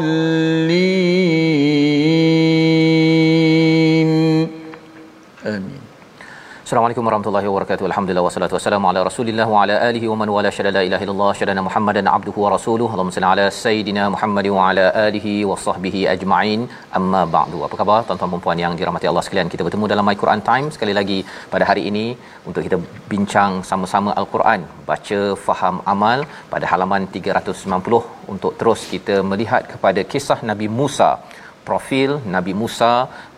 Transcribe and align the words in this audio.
ضالين 0.00 0.97
Assalamualaikum 6.68 7.06
warahmatullahi 7.08 7.46
wabarakatuh. 7.48 7.84
Alhamdulillah 7.88 8.24
wassalatu 8.24 8.54
wassalamu 8.56 8.86
ala 8.88 9.00
Rasulillah 9.08 9.46
wa 9.52 9.60
ala 9.60 9.76
alihi 9.86 10.06
wa 10.10 10.16
man 10.20 10.30
wala 10.34 10.50
syada 10.56 10.70
la 10.76 10.82
ilaha 10.88 11.04
illallah 11.04 11.28
syadana 11.38 11.62
Muhammadan 11.66 12.10
abduhu 12.16 12.42
wa 12.44 12.50
rasuluhu. 12.54 12.90
Allahumma 12.94 13.14
salli 13.16 13.28
ala 13.30 13.46
sayidina 13.60 14.02
Muhammad 14.14 14.46
wa 14.56 14.66
ala 14.66 14.84
alihi 15.04 15.32
wa 15.50 15.56
sahbihi 15.66 16.02
ajma'in. 16.14 16.60
Amma 16.98 17.22
ba'du. 17.36 17.62
Apa 17.68 17.78
khabar 17.80 17.98
tuan-tuan 18.08 18.34
dan 18.34 18.42
puan 18.46 18.60
yang 18.64 18.76
dirahmati 18.80 19.08
Allah 19.12 19.24
sekalian? 19.28 19.52
Kita 19.54 19.64
bertemu 19.68 19.90
dalam 19.92 20.06
My 20.10 20.16
Quran 20.24 20.42
Time 20.50 20.68
sekali 20.76 20.96
lagi 21.00 21.18
pada 21.54 21.64
hari 21.70 21.84
ini 21.92 22.06
untuk 22.50 22.60
kita 22.68 22.78
bincang 23.14 23.64
sama-sama 23.70 24.12
Al-Quran, 24.22 24.68
baca, 24.90 25.22
faham, 25.46 25.78
amal 25.94 26.28
pada 26.52 26.66
halaman 26.74 27.08
390 27.16 28.04
untuk 28.34 28.54
terus 28.60 28.82
kita 28.94 29.16
melihat 29.32 29.64
kepada 29.72 30.02
kisah 30.12 30.40
Nabi 30.52 30.68
Musa 30.80 31.12
profil 31.68 32.10
Nabi 32.36 32.52
Musa, 32.62 32.92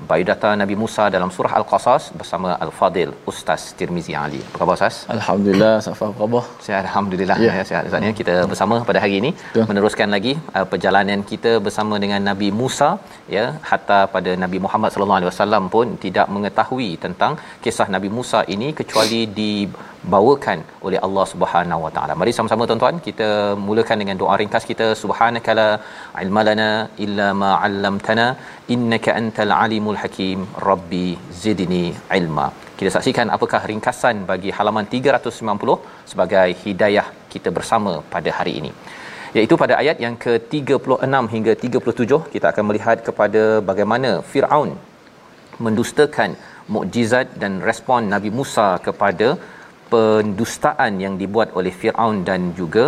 biodata 0.08 0.50
Nabi 0.62 0.74
Musa 0.82 1.04
dalam 1.14 1.30
surah 1.36 1.52
Al-Qasas 1.58 2.04
bersama 2.20 2.50
Al-Fadil 2.64 3.10
Ustaz 3.32 3.62
Tirmizi 3.78 4.14
Ali. 4.22 4.40
Apa 4.48 4.58
khabar 4.60 4.74
Ustaz? 4.78 4.96
Alhamdulillah, 5.16 5.72
Safa 5.86 6.04
apa 6.10 6.18
khabar? 6.22 6.44
Saya 6.64 6.76
alhamdulillah 6.84 7.36
Ya. 7.46 7.52
ya, 7.58 7.64
sihat 7.70 7.84
Ustaz 7.90 8.08
ya. 8.08 8.12
Kita 8.20 8.34
bersama 8.52 8.76
pada 8.90 9.00
hari 9.04 9.14
ini 9.20 9.30
Betul. 9.40 9.66
meneruskan 9.70 10.08
lagi 10.16 10.32
uh, 10.56 10.66
perjalanan 10.72 11.20
kita 11.32 11.52
bersama 11.66 11.94
dengan 12.04 12.22
Nabi 12.30 12.48
Musa 12.60 12.90
ya 13.36 13.44
hatta 13.70 14.00
pada 14.14 14.30
Nabi 14.44 14.60
Muhammad 14.66 14.90
sallallahu 14.94 15.20
alaihi 15.20 15.32
wasallam 15.32 15.64
pun 15.74 15.86
tidak 16.06 16.26
mengetahui 16.36 16.90
tentang 17.04 17.32
kisah 17.66 17.88
Nabi 17.96 18.08
Musa 18.18 18.40
ini 18.54 18.68
kecuali 18.80 19.20
dibawakan 19.40 20.58
oleh 20.86 20.98
Allah 21.06 21.24
Subhanahu 21.32 21.84
wa 21.86 21.90
taala. 21.96 22.12
Mari 22.20 22.32
sama-sama 22.38 22.68
tuan-tuan 22.70 22.96
kita 23.08 23.28
mulakan 23.68 23.98
dengan 24.02 24.16
doa 24.22 24.36
ringkas 24.42 24.64
kita 24.70 24.86
subhanakala 25.02 25.68
ilmalana 26.24 26.70
illa 27.06 27.28
ma 27.42 27.50
'allamtana 27.58 28.26
innaka 28.74 29.10
antal 29.20 29.52
alimul 29.64 29.98
hakim 30.02 30.40
rabbi 30.68 31.06
zidni 31.42 31.84
ilma. 32.18 32.46
Kita 32.78 32.90
saksikan 32.96 33.28
apakah 33.36 33.60
ringkasan 33.70 34.18
bagi 34.30 34.50
halaman 34.58 34.86
390 34.94 35.78
sebagai 36.12 36.48
hidayah 36.64 37.06
kita 37.32 37.50
bersama 37.58 37.94
pada 38.14 38.32
hari 38.38 38.54
ini 38.62 38.72
iaitu 39.38 39.54
pada 39.62 39.74
ayat 39.82 39.96
yang 40.04 40.14
ke-36 40.24 41.14
hingga 41.34 41.52
37 41.64 42.20
kita 42.34 42.46
akan 42.52 42.64
melihat 42.68 42.98
kepada 43.08 43.42
bagaimana 43.70 44.10
Firaun 44.30 44.70
mendustakan 45.66 46.30
mukjizat 46.74 47.28
dan 47.42 47.52
respon 47.68 48.10
Nabi 48.14 48.30
Musa 48.38 48.68
kepada 48.86 49.28
pendustaan 49.92 50.92
yang 51.04 51.14
dibuat 51.22 51.48
oleh 51.58 51.72
Firaun 51.80 52.18
dan 52.28 52.42
juga 52.60 52.84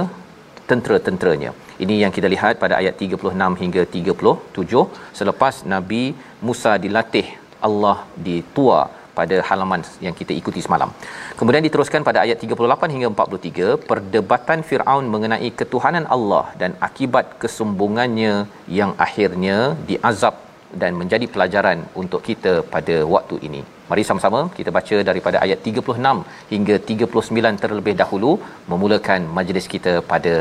tentera-tenteranya. 0.72 1.52
Ini 1.84 1.94
yang 2.02 2.12
kita 2.16 2.28
lihat 2.34 2.56
pada 2.64 2.74
ayat 2.80 2.96
36 3.04 3.60
hingga 3.62 3.82
37 3.98 4.82
selepas 5.20 5.54
Nabi 5.74 6.02
Musa 6.48 6.74
dilatih 6.84 7.28
Allah 7.68 7.96
di 8.26 8.36
Tua 8.56 8.80
pada 9.18 9.36
halaman 9.48 9.80
yang 10.04 10.14
kita 10.20 10.32
ikuti 10.40 10.60
semalam. 10.66 10.90
Kemudian 11.38 11.64
diteruskan 11.66 12.06
pada 12.08 12.18
ayat 12.24 12.38
38 12.44 12.94
hingga 12.94 13.08
43, 13.16 13.88
perdebatan 13.90 14.60
Firaun 14.68 15.06
mengenai 15.14 15.50
ketuhanan 15.60 16.06
Allah 16.16 16.44
dan 16.62 16.72
akibat 16.88 17.26
kesombongannya 17.42 18.32
yang 18.78 18.92
akhirnya 19.06 19.58
diazab 19.90 20.36
dan 20.82 20.92
menjadi 21.00 21.26
pelajaran 21.34 21.78
untuk 22.02 22.20
kita 22.28 22.54
pada 22.74 22.96
waktu 23.14 23.36
ini. 23.48 23.62
Mari 23.92 24.02
sama-sama 24.08 24.38
kita 24.58 24.70
baca 24.76 24.96
daripada 25.08 25.36
ayat 25.44 25.58
36 25.70 26.22
hingga 26.52 26.76
39 26.92 27.62
terlebih 27.64 27.94
dahulu 28.02 28.32
memulakan 28.72 29.28
majlis 29.38 29.68
kita 29.74 29.94
pada 30.14 30.34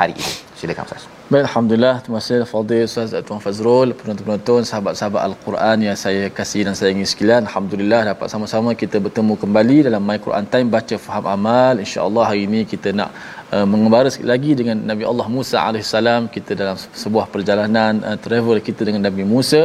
hari 0.00 0.16
ini. 0.22 0.34
Silakan 0.60 0.88
Ustaz. 0.88 1.15
Baik, 1.26 1.44
Alhamdulillah. 1.48 1.94
Terima 2.02 2.18
kasih 2.22 2.46
Fadil 2.50 2.82
Ustaz 2.86 3.10
Tuan 3.26 3.40
Fazrul, 3.44 3.88
penonton-penonton, 3.98 4.60
sahabat-sahabat 4.68 5.22
Al-Quran 5.28 5.76
yang 5.86 5.96
saya 6.02 6.30
kasih 6.36 6.62
dan 6.66 6.74
saya 6.78 6.90
ingin 6.94 7.08
sekalian. 7.12 7.40
Alhamdulillah 7.48 8.00
dapat 8.10 8.30
sama-sama 8.32 8.70
kita 8.82 9.02
bertemu 9.06 9.34
kembali 9.42 9.78
dalam 9.86 10.02
My 10.08 10.18
Quran 10.26 10.46
Time 10.52 10.70
baca 10.76 10.96
faham 11.06 11.26
amal. 11.34 11.82
Insya-Allah 11.84 12.24
hari 12.30 12.42
ini 12.46 12.60
kita 12.72 12.94
nak 13.00 13.10
uh, 13.50 13.66
mengembara 13.72 14.06
sekali 14.14 14.30
lagi 14.34 14.52
dengan 14.60 14.76
Nabi 14.90 15.02
Allah 15.10 15.26
Musa 15.36 15.56
alaihissalam. 15.66 16.30
Kita 16.36 16.54
dalam 16.60 16.78
sebuah 17.02 17.26
perjalanan 17.34 17.92
uh, 18.06 18.16
travel 18.26 18.62
kita 18.68 18.86
dengan 18.88 19.02
Nabi 19.08 19.26
Musa. 19.34 19.60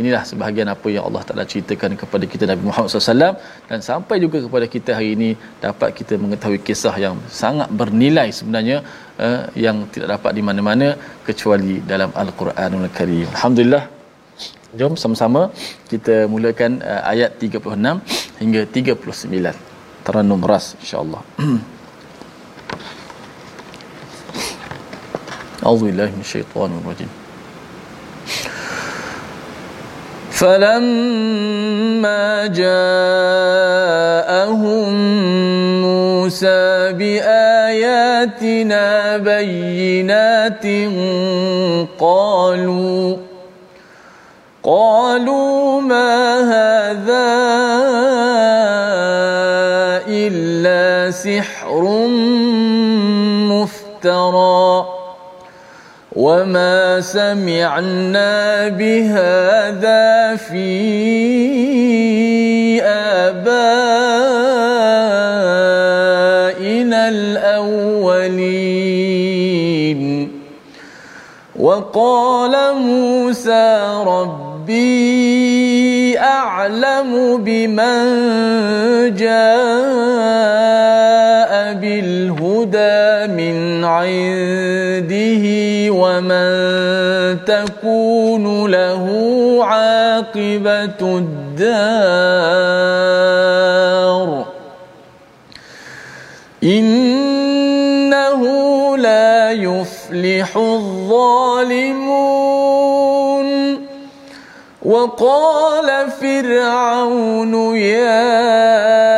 Inilah 0.00 0.22
sebahagian 0.30 0.70
apa 0.74 0.94
yang 0.94 1.10
Allah 1.10 1.26
Taala 1.26 1.42
ceritakan 1.54 1.98
kepada 2.02 2.22
kita 2.34 2.46
Nabi 2.52 2.62
Muhammad 2.70 2.88
SAW 2.94 3.34
dan 3.70 3.78
sampai 3.90 4.22
juga 4.24 4.38
kepada 4.46 4.68
kita 4.76 4.94
hari 5.00 5.10
ini 5.18 5.30
dapat 5.66 5.90
kita 5.98 6.14
mengetahui 6.22 6.62
kisah 6.70 6.94
yang 7.06 7.18
sangat 7.42 7.66
bernilai 7.82 8.30
sebenarnya 8.30 8.78
uh, 9.26 9.42
yang 9.66 9.76
tidak 9.94 10.08
dapat 10.14 10.38
di 10.38 10.44
mana-mana 10.50 10.99
kecuali 11.26 11.80
dalam 11.84 12.10
Al-Quranul 12.22 12.88
Karim. 12.92 13.28
Alhamdulillah. 13.36 13.84
Jom 14.78 14.94
sama-sama 14.94 15.50
kita 15.90 16.30
mulakan 16.30 16.78
uh, 16.80 17.02
ayat 17.12 17.36
36 17.42 17.74
hingga 18.38 18.62
39. 18.70 20.06
Tarannum 20.06 20.40
ras 20.46 20.78
insya-Allah. 20.80 21.22
A'udzu 25.66 25.92
billahi 25.92 26.12
minasyaitonir 26.16 26.80
rajim. 26.88 27.19
فلما 30.40 32.24
جاءهم 32.56 33.60
موسى 35.82 36.92
بآياتنا 36.92 38.86
بينات 39.16 40.64
قالوا 41.98 43.16
قالوا 44.62 45.80
ما 45.80 46.40
هذا 46.52 47.30
إلا 50.08 51.10
سحر 51.10 51.82
مفترى 53.52 54.49
وما 56.20 57.00
سمعنا 57.00 58.68
بهذا 58.68 60.36
في 60.36 60.68
آبائنا 62.84 63.40
الأولين 67.08 68.20
وقال 71.56 72.54
موسى 72.76 73.80
ربي 74.06 76.18
أعلم 76.18 77.36
بمن 77.44 78.04
جاء 79.16 79.70
بالهدى 81.80 83.32
من 83.32 83.84
عنده 83.84 85.59
ومن 86.20 87.44
تكون 87.44 88.70
له 88.70 89.04
عاقبة 89.64 91.00
الدار 91.00 92.50
إنه 96.64 98.42
لا 98.96 99.50
يفلح 99.50 100.56
الظالمون 100.56 101.90
وقال 104.82 106.10
فرعون 106.10 107.76
يا 107.76 109.09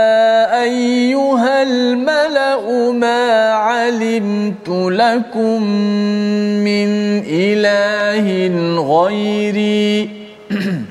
علمت 4.12 4.68
لكم 4.68 5.62
من 6.64 6.88
إله 7.26 8.26
غيري؟ 8.80 10.10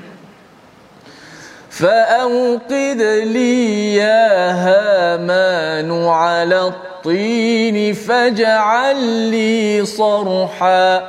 فأوقد 1.78 3.02
لي 3.24 3.94
يا 3.94 4.50
هامان 4.50 6.06
على 6.06 6.60
الطين 6.60 7.94
فاجعل 7.94 9.00
لي 9.30 9.84
صرحا 9.84 11.02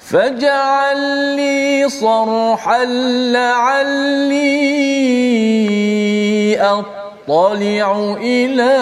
فاجعل 0.00 1.00
لي 1.36 1.88
صرحا 1.88 2.84
لعلي 3.32 4.48
أطلع 6.60 8.16
إلى 8.20 8.78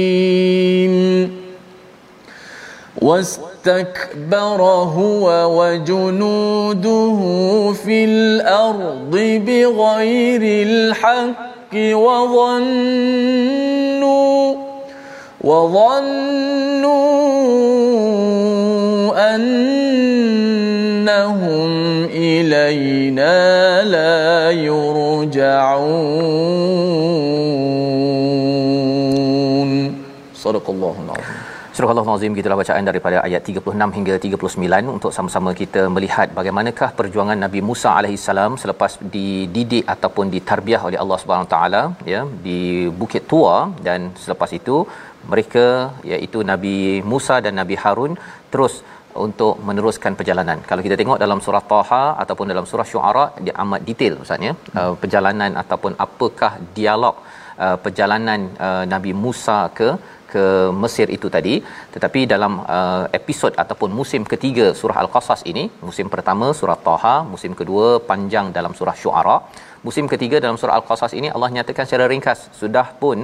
الكاذبين 0.00 1.30
واستكبر 3.02 4.62
هو 4.96 5.24
وجنوده 5.60 7.18
في 7.84 8.04
الأرض 8.04 9.10
بغير 9.46 10.42
الحق 10.66 11.49
وظنوا 11.74 13.20
وظنوا 15.40 16.90
أنهم 19.34 21.70
إلينا 22.04 23.84
لا 23.84 24.50
يرجعون. 24.50 26.00
صدق 30.34 30.70
الله 30.70 30.94
العظيم. 31.04 31.39
Surah 31.80 31.92
Al-Azim 32.00 32.32
gitulah 32.38 32.56
bacaan 32.60 32.84
daripada 32.88 33.18
ayat 33.26 33.42
36 33.50 33.94
hingga 33.96 34.14
39 34.24 34.88
untuk 34.94 35.12
sama-sama 35.16 35.50
kita 35.60 35.82
melihat 35.94 36.28
bagaimanakah 36.38 36.88
perjuangan 36.98 37.38
Nabi 37.44 37.60
Musa 37.68 37.90
alaihissalam 38.00 38.58
selepas 38.62 38.92
dididik 39.14 39.84
ataupun 39.94 40.26
ditarbiah 40.34 40.80
oleh 40.88 40.98
Allah 41.02 41.18
Subhanahu 41.22 41.48
taala 41.54 41.82
ya 42.12 42.20
di 42.46 42.58
Bukit 43.00 43.24
Tua. 43.32 43.56
Dan 43.86 44.12
selepas 44.24 44.52
itu 44.58 44.76
mereka 45.32 45.66
iaitu 46.12 46.44
Nabi 46.52 46.76
Musa 47.12 47.38
dan 47.46 47.56
Nabi 47.62 47.78
Harun 47.84 48.12
terus 48.52 48.76
untuk 49.24 49.56
meneruskan 49.70 50.12
perjalanan. 50.20 50.60
Kalau 50.68 50.84
kita 50.86 51.00
tengok 51.00 51.20
dalam 51.24 51.40
surah 51.46 51.64
Taha 51.74 52.04
ataupun 52.22 52.52
dalam 52.52 52.68
surah 52.70 52.88
Syuara 52.92 53.26
dia 53.44 53.56
amat 53.64 53.80
detail 53.88 54.16
maksudnya 54.20 54.52
uh, 54.80 54.92
perjalanan 55.02 55.52
ataupun 55.64 55.94
apakah 56.06 56.52
dialog 56.78 57.16
uh, 57.64 57.76
perjalanan 57.84 58.40
uh, 58.68 58.84
Nabi 58.94 59.14
Musa 59.24 59.60
ke 59.80 59.90
ke 60.34 60.44
Mesir 60.82 61.06
itu 61.16 61.28
tadi. 61.36 61.54
Tetapi 61.94 62.20
dalam 62.34 62.52
uh, 62.76 63.04
episod 63.18 63.52
ataupun 63.62 63.90
musim 64.00 64.24
ketiga 64.32 64.66
surah 64.80 64.98
al-Qasas 65.02 65.42
ini 65.52 65.64
musim 65.88 66.06
pertama 66.14 66.46
surah 66.60 66.78
Taha 66.88 67.16
musim 67.32 67.52
kedua 67.60 67.86
panjang 68.10 68.46
dalam 68.56 68.72
surah 68.78 68.96
Syuara 69.02 69.36
musim 69.86 70.06
ketiga 70.12 70.36
dalam 70.44 70.56
surah 70.60 70.74
al-Qasas 70.78 71.12
ini 71.18 71.28
Allah 71.34 71.50
nyatakan 71.56 71.86
secara 71.88 72.06
ringkas 72.12 72.40
sudah 72.60 72.86
pun 73.02 73.18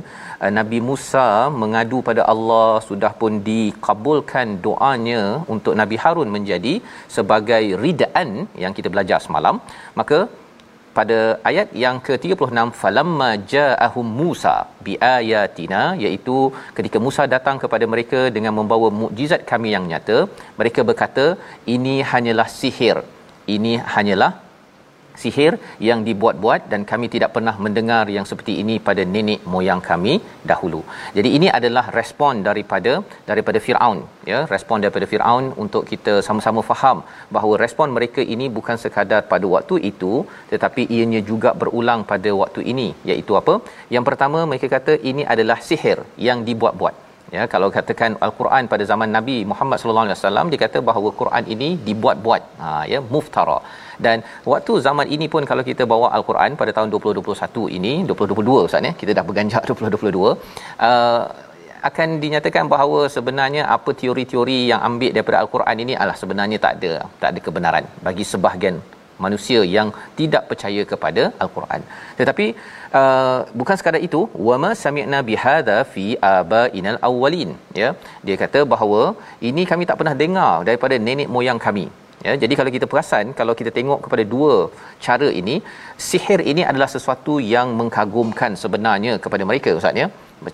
uh, 0.44 0.52
Nabi 0.58 0.80
Musa 0.88 1.26
mengadu 1.62 2.00
pada 2.08 2.24
Allah 2.34 2.70
sudah 2.88 3.12
pun 3.20 3.32
dikabulkan 3.50 4.48
doanya 4.66 5.22
untuk 5.54 5.76
Nabi 5.82 5.98
Harun 6.04 6.30
menjadi 6.36 6.74
sebagai 7.16 7.64
ridaan 7.84 8.30
yang 8.64 8.72
kita 8.78 8.90
belajar 8.94 9.20
semalam. 9.26 9.56
Maka 10.00 10.18
pada 10.98 11.18
ayat 11.50 11.68
yang 11.84 11.96
ke-36 12.06 12.60
falamma 12.80 13.30
ja'ahum 13.52 14.08
Musa 14.20 14.54
biayatina 14.86 15.82
iaitu 16.04 16.36
ketika 16.78 17.00
Musa 17.06 17.24
datang 17.34 17.58
kepada 17.64 17.86
mereka 17.94 18.20
dengan 18.36 18.54
membawa 18.58 18.88
mukjizat 19.00 19.42
kami 19.52 19.70
yang 19.76 19.86
nyata 19.92 20.18
mereka 20.60 20.82
berkata 20.90 21.26
ini 21.76 21.96
hanyalah 22.12 22.48
sihir. 22.60 22.98
Ini 23.54 23.72
hanyalah 23.94 24.30
sihir 25.22 25.52
yang 25.88 26.00
dibuat-buat 26.08 26.60
dan 26.72 26.80
kami 26.90 27.06
tidak 27.14 27.30
pernah 27.36 27.54
mendengar 27.64 28.04
yang 28.16 28.26
seperti 28.30 28.54
ini 28.62 28.76
pada 28.88 29.04
nenek 29.14 29.40
moyang 29.54 29.82
kami 29.90 30.14
dahulu. 30.50 30.80
Jadi 31.16 31.30
ini 31.38 31.48
adalah 31.58 31.84
respon 31.98 32.42
daripada 32.48 32.92
daripada 33.30 33.60
Firaun 33.66 34.00
ya, 34.32 34.40
respon 34.54 34.84
daripada 34.84 35.08
Firaun 35.12 35.46
untuk 35.64 35.84
kita 35.92 36.14
sama-sama 36.28 36.62
faham 36.70 37.00
bahawa 37.36 37.54
respon 37.64 37.90
mereka 37.96 38.22
ini 38.34 38.48
bukan 38.58 38.78
sekadar 38.84 39.22
pada 39.32 39.48
waktu 39.54 39.76
itu 39.90 40.12
tetapi 40.52 40.84
ianya 40.96 41.22
juga 41.32 41.52
berulang 41.62 42.02
pada 42.12 42.32
waktu 42.42 42.62
ini 42.74 42.88
iaitu 43.10 43.34
apa? 43.42 43.56
Yang 43.96 44.06
pertama 44.10 44.38
mereka 44.52 44.68
kata 44.76 44.94
ini 45.10 45.24
adalah 45.34 45.58
sihir 45.70 46.00
yang 46.28 46.40
dibuat-buat 46.50 47.05
ya 47.34 47.42
kalau 47.54 47.68
katakan 47.76 48.12
al-Quran 48.26 48.64
pada 48.72 48.84
zaman 48.90 49.10
Nabi 49.16 49.36
Muhammad 49.52 49.78
sallallahu 49.80 50.06
alaihi 50.06 50.18
wasallam 50.18 50.46
dia 50.52 50.60
kata 50.64 50.80
bahawa 50.90 51.10
Quran 51.20 51.44
ini 51.54 51.68
dibuat-buat 51.88 52.42
ha 52.62 52.70
ya 52.92 53.00
muftara. 53.14 53.58
Dan 54.04 54.20
waktu 54.52 54.72
zaman 54.86 55.06
ini 55.16 55.26
pun 55.34 55.42
kalau 55.50 55.62
kita 55.70 55.84
bawa 55.92 56.08
al-Quran 56.16 56.58
pada 56.60 56.72
tahun 56.76 56.88
2021 56.94 57.76
ini 57.78 57.92
2022 58.08 58.66
ustaz 58.68 58.88
ya 58.88 58.92
kita 59.02 59.12
dah 59.18 59.24
berganjak 59.28 59.62
2022 59.68 60.32
uh, 60.88 61.22
akan 61.88 62.08
dinyatakan 62.24 62.66
bahawa 62.74 63.00
sebenarnya 63.16 63.62
apa 63.76 63.90
teori-teori 64.00 64.58
yang 64.70 64.80
ambil 64.88 65.10
daripada 65.16 65.38
al-Quran 65.42 65.76
ini 65.84 65.94
adalah 66.00 66.16
sebenarnya 66.22 66.58
tak 66.64 66.74
ada 66.78 66.92
tak 67.22 67.28
ada 67.32 67.40
kebenaran 67.46 67.84
bagi 68.06 68.24
sebahagian 68.32 68.76
manusia 69.24 69.60
yang 69.76 69.88
tidak 70.20 70.42
percaya 70.50 70.82
kepada 70.92 71.22
al-Quran. 71.44 71.80
Tetapi 72.20 72.46
uh, 73.00 73.38
bukan 73.60 73.76
sekadar 73.80 74.02
itu, 74.08 74.20
wama 74.48 74.70
sami'na 74.84 75.20
bihadza 75.28 75.76
fi 75.92 76.06
abainal 76.32 76.98
awwalin, 77.08 77.52
ya. 77.82 77.90
Dia 78.28 78.36
kata 78.42 78.62
bahawa 78.72 79.02
ini 79.50 79.64
kami 79.70 79.84
tak 79.90 79.98
pernah 80.00 80.16
dengar 80.24 80.52
daripada 80.68 80.96
nenek 81.06 81.30
moyang 81.36 81.60
kami. 81.68 81.86
Ya, 82.26 82.32
jadi 82.42 82.54
kalau 82.58 82.70
kita 82.74 82.86
perasan 82.92 83.26
kalau 83.40 83.54
kita 83.58 83.70
tengok 83.78 83.98
kepada 84.04 84.22
dua 84.34 84.54
cara 85.04 85.28
ini, 85.40 85.56
sihir 86.08 86.40
ini 86.52 86.62
adalah 86.70 86.88
sesuatu 86.94 87.34
yang 87.54 87.68
mengkagumkan 87.80 88.52
sebenarnya 88.62 89.12
kepada 89.24 89.44
mereka 89.50 89.72
ustaz 89.80 90.00
ya. 90.02 90.06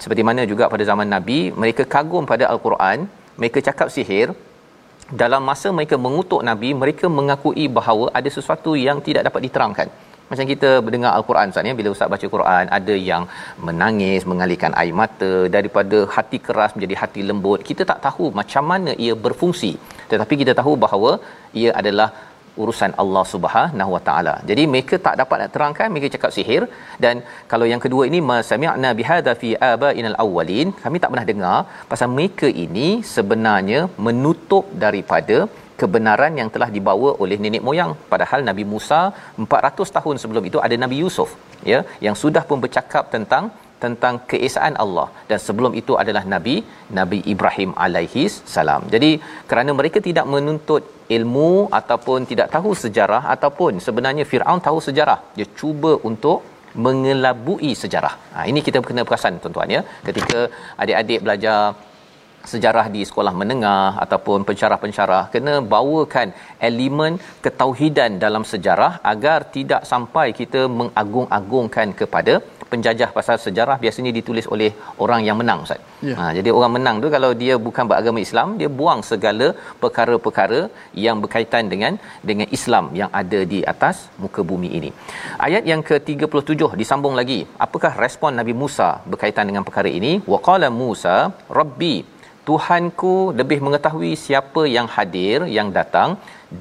Seperti 0.04 0.22
mana 0.28 0.42
juga 0.52 0.64
pada 0.72 0.84
zaman 0.90 1.08
Nabi, 1.16 1.38
mereka 1.62 1.82
kagum 1.94 2.24
pada 2.32 2.44
al-Quran, 2.52 2.98
mereka 3.40 3.58
cakap 3.68 3.88
sihir, 3.94 4.28
dalam 5.20 5.42
masa 5.50 5.68
mereka 5.78 5.96
mengutuk 6.04 6.40
nabi 6.48 6.70
mereka 6.82 7.06
mengakui 7.18 7.66
bahawa 7.78 8.06
ada 8.18 8.30
sesuatu 8.36 8.72
yang 8.86 8.98
tidak 9.06 9.24
dapat 9.28 9.42
diterangkan. 9.46 9.88
Macam 10.30 10.46
kita 10.50 10.68
mendengar 10.84 11.10
al-Quran 11.16 11.50
Ustaz 11.52 11.68
ya 11.68 11.74
bila 11.80 11.88
ustaz 11.94 12.10
baca 12.12 12.26
Quran 12.34 12.66
ada 12.76 12.94
yang 13.08 13.24
menangis 13.66 14.22
mengalirkan 14.30 14.72
air 14.82 14.94
mata 15.00 15.32
daripada 15.56 15.98
hati 16.14 16.38
keras 16.46 16.72
menjadi 16.76 16.94
hati 17.02 17.22
lembut. 17.30 17.60
Kita 17.70 17.84
tak 17.90 17.98
tahu 18.06 18.26
macam 18.40 18.64
mana 18.72 18.92
ia 19.06 19.16
berfungsi. 19.26 19.72
Tetapi 20.12 20.34
kita 20.42 20.52
tahu 20.60 20.72
bahawa 20.84 21.12
ia 21.62 21.72
adalah 21.80 22.08
urusan 22.62 22.92
Allah 23.02 23.24
Subhanahu 23.32 23.90
Wa 23.96 24.02
Taala. 24.08 24.34
Jadi 24.50 24.64
mereka 24.72 24.96
tak 25.06 25.16
dapat 25.20 25.36
nak 25.42 25.52
terangkan, 25.54 25.88
mereka 25.94 26.08
cakap 26.14 26.30
sihir 26.36 26.62
dan 27.04 27.24
kalau 27.52 27.68
yang 27.72 27.82
kedua 27.84 28.04
ini 28.10 28.20
masami'na 28.30 28.90
bihadza 29.00 29.34
fi 29.42 29.50
abainal 29.72 30.16
awwalin, 30.24 30.70
kami 30.84 30.98
tak 31.02 31.12
pernah 31.14 31.26
dengar 31.32 31.58
pasal 31.92 32.10
mereka 32.18 32.50
ini 32.64 32.88
sebenarnya 33.14 33.80
menutup 34.06 34.66
daripada 34.84 35.38
kebenaran 35.80 36.32
yang 36.40 36.48
telah 36.54 36.68
dibawa 36.76 37.10
oleh 37.22 37.36
nenek 37.44 37.62
moyang 37.68 37.92
padahal 38.12 38.40
Nabi 38.48 38.64
Musa 38.72 39.00
400 39.44 39.96
tahun 39.96 40.16
sebelum 40.22 40.44
itu 40.50 40.58
ada 40.66 40.76
Nabi 40.84 40.96
Yusuf 41.02 41.30
ya 41.70 41.78
yang 42.06 42.16
sudah 42.22 42.42
pun 42.50 42.58
bercakap 42.64 43.04
tentang 43.14 43.44
tentang 43.84 44.14
keesaan 44.30 44.74
Allah 44.84 45.08
dan 45.30 45.38
sebelum 45.46 45.72
itu 45.80 45.94
adalah 46.02 46.22
nabi 46.34 46.56
Nabi 46.98 47.18
Ibrahim 47.32 47.70
alaihi 47.84 48.24
salam. 48.54 48.82
Jadi 48.94 49.10
kerana 49.50 49.72
mereka 49.80 50.00
tidak 50.08 50.26
menuntut 50.34 50.82
ilmu 51.16 51.50
ataupun 51.80 52.28
tidak 52.30 52.48
tahu 52.56 52.72
sejarah 52.84 53.22
ataupun 53.34 53.82
sebenarnya 53.86 54.24
Firaun 54.32 54.60
tahu 54.68 54.80
sejarah, 54.88 55.18
dia 55.36 55.48
cuba 55.60 55.92
untuk 56.10 56.40
mengelabui 56.84 57.70
sejarah. 57.82 58.14
Ha, 58.34 58.44
ini 58.50 58.60
kita 58.66 58.80
kena 58.90 59.04
perasan 59.08 59.40
tuan-tuan 59.42 59.74
ya. 59.76 59.80
Ketika 60.08 60.38
adik-adik 60.82 61.20
belajar 61.24 61.58
sejarah 62.52 62.86
di 62.94 63.02
sekolah 63.08 63.32
menengah 63.40 63.90
ataupun 64.04 64.40
pensyarah-pensyarah 64.48 65.22
kena 65.34 65.54
bawakan 65.74 66.28
elemen 66.68 67.14
ketauhidan 67.44 68.18
dalam 68.24 68.44
sejarah 68.52 68.92
agar 69.12 69.38
tidak 69.56 69.82
sampai 69.92 70.26
kita 70.40 70.62
mengagung-agungkan 70.80 71.90
kepada 72.00 72.34
penjajah 72.72 73.10
pasal 73.16 73.36
sejarah 73.44 73.76
biasanya 73.84 74.12
ditulis 74.18 74.46
oleh 74.54 74.70
orang 75.04 75.20
yang 75.28 75.36
menang 75.40 75.60
ustaz. 75.64 75.80
Ya. 76.08 76.14
Ha 76.18 76.24
jadi 76.38 76.50
orang 76.58 76.72
menang 76.76 76.96
tu 77.04 77.08
kalau 77.16 77.30
dia 77.42 77.54
bukan 77.66 77.84
beragama 77.90 78.20
Islam 78.26 78.48
dia 78.60 78.70
buang 78.80 79.00
segala 79.10 79.48
perkara-perkara 79.82 80.60
yang 81.06 81.18
berkaitan 81.24 81.66
dengan 81.72 81.92
dengan 82.30 82.48
Islam 82.58 82.86
yang 83.00 83.10
ada 83.22 83.40
di 83.52 83.60
atas 83.72 83.96
muka 84.24 84.42
bumi 84.52 84.70
ini. 84.78 84.90
Ayat 85.48 85.64
yang 85.72 85.82
ke-37 85.90 86.70
disambung 86.82 87.16
lagi. 87.20 87.40
Apakah 87.66 87.92
respon 88.04 88.32
Nabi 88.40 88.56
Musa 88.62 88.88
berkaitan 89.12 89.46
dengan 89.50 89.66
perkara 89.68 89.92
ini? 90.00 90.14
Waqala 90.34 90.70
Musa, 90.82 91.16
"Rabbi, 91.60 91.94
Tuhanku 92.48 93.14
lebih 93.40 93.60
mengetahui 93.66 94.12
siapa 94.24 94.64
yang 94.76 94.88
hadir 94.96 95.38
yang 95.58 95.70
datang 95.78 96.10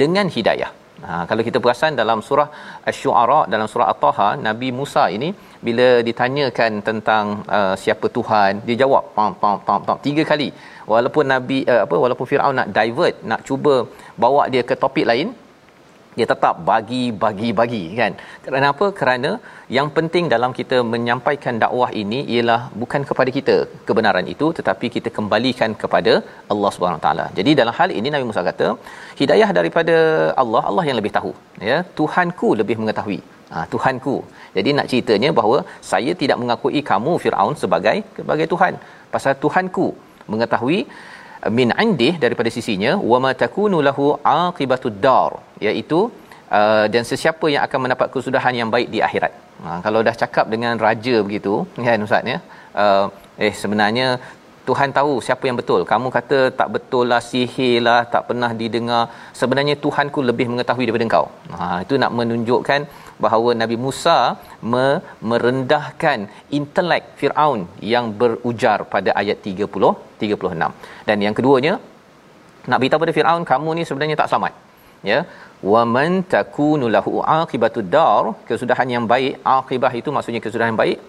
dengan 0.02 0.28
hidayah." 0.38 0.72
Ha, 1.08 1.14
kalau 1.30 1.44
kita 1.48 1.58
perasan 1.64 1.98
dalam 2.00 2.20
surah 2.28 2.48
Asy-Syu'ara 2.90 3.40
dalam 3.54 3.68
surah 3.72 3.88
At-Taha 3.94 4.28
Nabi 4.48 4.70
Musa 4.80 5.04
ini 5.18 5.30
bila 5.68 5.88
ditanyakan 6.08 6.72
tentang 6.88 7.26
uh, 7.58 7.74
siapa 7.84 8.06
Tuhan 8.18 8.62
dia 8.68 8.76
jawab 8.84 9.04
pam 9.16 9.32
pam 9.42 9.56
pam 9.68 9.80
pam 9.88 9.98
tiga 10.08 10.24
kali. 10.32 10.50
Walaupun 10.92 11.26
Nabi 11.34 11.60
uh, 11.74 11.82
apa 11.86 11.96
walaupun 12.04 12.28
Firaun 12.32 12.58
nak 12.60 12.70
divert 12.78 13.16
nak 13.32 13.42
cuba 13.50 13.76
bawa 14.24 14.44
dia 14.54 14.64
ke 14.70 14.78
topik 14.84 15.08
lain 15.12 15.30
dia 16.18 16.26
tetap 16.32 16.56
bagi 16.70 17.04
bagi 17.24 17.50
bagi 17.60 17.82
kan? 18.00 18.14
Kenapa 18.46 18.86
kerana 19.00 19.32
yang 19.78 19.88
penting 19.98 20.26
dalam 20.34 20.52
kita 20.60 20.78
menyampaikan 20.94 21.56
dakwah 21.64 21.90
ini 22.02 22.20
ialah 22.36 22.60
bukan 22.82 23.04
kepada 23.10 23.30
kita 23.38 23.56
kebenaran 23.90 24.28
itu 24.34 24.48
tetapi 24.60 24.88
kita 24.96 25.12
kembalikan 25.18 25.74
kepada 25.84 26.14
Allah 26.54 26.72
Subhanahu 26.76 27.04
taala. 27.06 27.28
Jadi 27.40 27.54
dalam 27.62 27.76
hal 27.80 27.92
ini 28.00 28.12
Nabi 28.16 28.28
Musa 28.32 28.44
kata 28.50 28.70
hidayah 29.22 29.50
daripada 29.60 29.96
Allah 30.44 30.64
Allah 30.72 30.86
yang 30.90 31.00
lebih 31.02 31.14
tahu. 31.20 31.34
Ya 31.70 31.80
Tuhanku 32.00 32.50
lebih 32.64 32.78
mengetahui. 32.84 33.20
Ha, 33.54 33.64
Tuhanku. 33.72 34.16
Jadi 34.58 34.70
nak 34.78 34.88
ceritanya 34.92 35.30
bahawa 35.40 35.58
saya 35.92 36.12
tidak 36.22 36.38
mengakui 36.42 36.82
kamu 36.92 37.14
Firaun 37.24 37.56
sebagai 37.64 37.98
sebagai 38.20 38.48
Tuhan. 38.54 38.76
Pasal 39.16 39.34
Tuhanku 39.44 39.88
mengetahui 40.34 40.80
min 41.58 41.70
indih 41.84 42.14
daripada 42.24 42.50
sisinya 42.56 42.92
wama 43.12 43.32
takunu 43.44 43.78
lahu 43.88 44.06
aqibatud 44.34 44.98
dar 45.06 45.32
iaitu 45.68 46.00
uh, 46.58 46.86
dan 46.94 47.04
sesiapa 47.12 47.46
yang 47.54 47.64
akan 47.68 47.80
mendapat 47.84 48.08
kesudahan 48.16 48.54
yang 48.60 48.70
baik 48.76 48.90
di 48.96 49.02
akhirat. 49.08 49.34
Ha, 49.64 49.70
kalau 49.86 50.00
dah 50.08 50.16
cakap 50.22 50.46
dengan 50.54 50.76
raja 50.86 51.16
begitu 51.28 51.54
kan 51.88 52.06
ustaz 52.08 52.32
ya. 52.34 52.38
Uh, 52.84 53.06
eh 53.46 53.54
sebenarnya 53.62 54.08
Tuhan 54.68 54.90
tahu 54.98 55.14
siapa 55.28 55.44
yang 55.50 55.58
betul. 55.60 55.82
Kamu 55.92 56.08
kata 56.18 56.40
tak 56.60 56.70
betul 56.76 57.06
lah, 57.12 57.22
sihir 57.30 57.78
lah, 57.88 58.02
tak 58.14 58.24
pernah 58.30 58.52
didengar. 58.60 59.04
Sebenarnya 59.40 59.76
Tuhanku 59.86 60.20
lebih 60.30 60.46
mengetahui 60.52 60.86
daripada 60.88 61.06
engkau. 61.08 61.26
Ha, 61.58 61.66
itu 61.86 61.96
nak 62.04 62.12
menunjukkan 62.20 62.82
bahawa 63.24 63.50
Nabi 63.62 63.78
Musa 63.86 64.18
me- 64.74 65.00
merendahkan 65.30 66.20
intelek 66.58 67.04
Firaun 67.20 67.62
yang 67.94 68.08
berujar 68.22 68.80
pada 68.94 69.12
ayat 69.22 69.40
30 69.52 69.94
36. 70.24 71.08
Dan 71.10 71.18
yang 71.26 71.36
keduanya 71.38 71.74
nak 72.70 72.80
beritahu 72.82 73.04
pada 73.04 73.16
Firaun 73.18 73.46
kamu 73.52 73.70
ni 73.78 73.84
sebenarnya 73.90 74.18
tak 74.22 74.30
selamat. 74.32 74.54
Ya. 75.12 75.20
Wa 75.72 75.82
man 75.96 76.12
takunu 76.34 76.86
lahu 76.96 77.14
aqibatud 77.40 77.90
dar, 77.96 78.24
kesudahan 78.50 78.88
yang 78.96 79.06
baik, 79.14 79.34
akibah 79.58 79.94
itu 80.02 80.10
maksudnya 80.16 80.42
kesudahan 80.46 80.72
yang 80.74 80.82
baik 80.84 81.00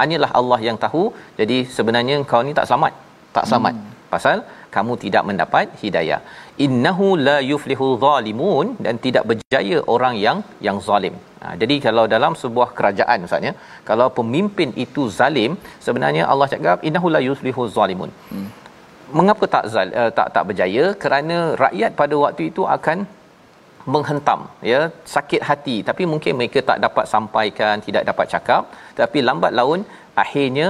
hanyalah 0.00 0.30
Allah 0.40 0.60
yang 0.68 0.78
tahu. 0.84 1.02
Jadi 1.40 1.58
sebenarnya 1.76 2.16
kau 2.32 2.42
ni 2.46 2.54
tak 2.58 2.68
selamat. 2.70 2.92
Tak 3.36 3.46
selamat. 3.50 3.74
Hmm. 3.78 3.90
Pasal 4.14 4.36
kamu 4.74 4.92
tidak 5.04 5.22
mendapat 5.28 5.66
hidayah. 5.82 6.20
Innahu 6.66 7.06
la 7.26 7.36
yuflihu 7.50 7.86
zalimun 8.04 8.66
dan 8.84 8.94
tidak 9.04 9.24
berjaya 9.30 9.78
orang 9.94 10.14
yang 10.24 10.38
yang 10.66 10.78
zalim. 10.88 11.14
Ha, 11.42 11.46
jadi 11.60 11.76
kalau 11.86 12.04
dalam 12.12 12.32
sebuah 12.42 12.68
kerajaan 12.78 13.18
misalnya, 13.26 13.52
kalau 13.88 14.06
pemimpin 14.18 14.70
itu 14.84 15.02
zalim, 15.16 15.58
sebenarnya 15.86 16.24
Allah 16.32 16.48
cakap 16.52 16.86
innahu 16.88 17.10
la 17.16 17.20
yuflihu 17.28 17.66
zalimun. 17.76 18.12
Hmm. 18.30 18.48
Mengapa 19.18 19.44
tak 19.54 19.64
zal, 19.72 19.88
uh, 20.02 20.10
tak 20.18 20.28
tak 20.34 20.44
berjaya? 20.48 20.84
Kerana 21.02 21.36
rakyat 21.64 21.90
pada 22.00 22.14
waktu 22.24 22.42
itu 22.50 22.62
akan 22.76 22.98
menghentam 23.92 24.40
ya 24.70 24.80
sakit 25.14 25.42
hati 25.48 25.76
tapi 25.88 26.02
mungkin 26.12 26.38
mereka 26.40 26.60
tak 26.70 26.78
dapat 26.84 27.04
sampaikan 27.14 27.84
tidak 27.86 28.04
dapat 28.10 28.26
cakap 28.34 28.62
tapi 29.00 29.20
lambat 29.28 29.52
laun 29.58 29.80
akhirnya 30.22 30.68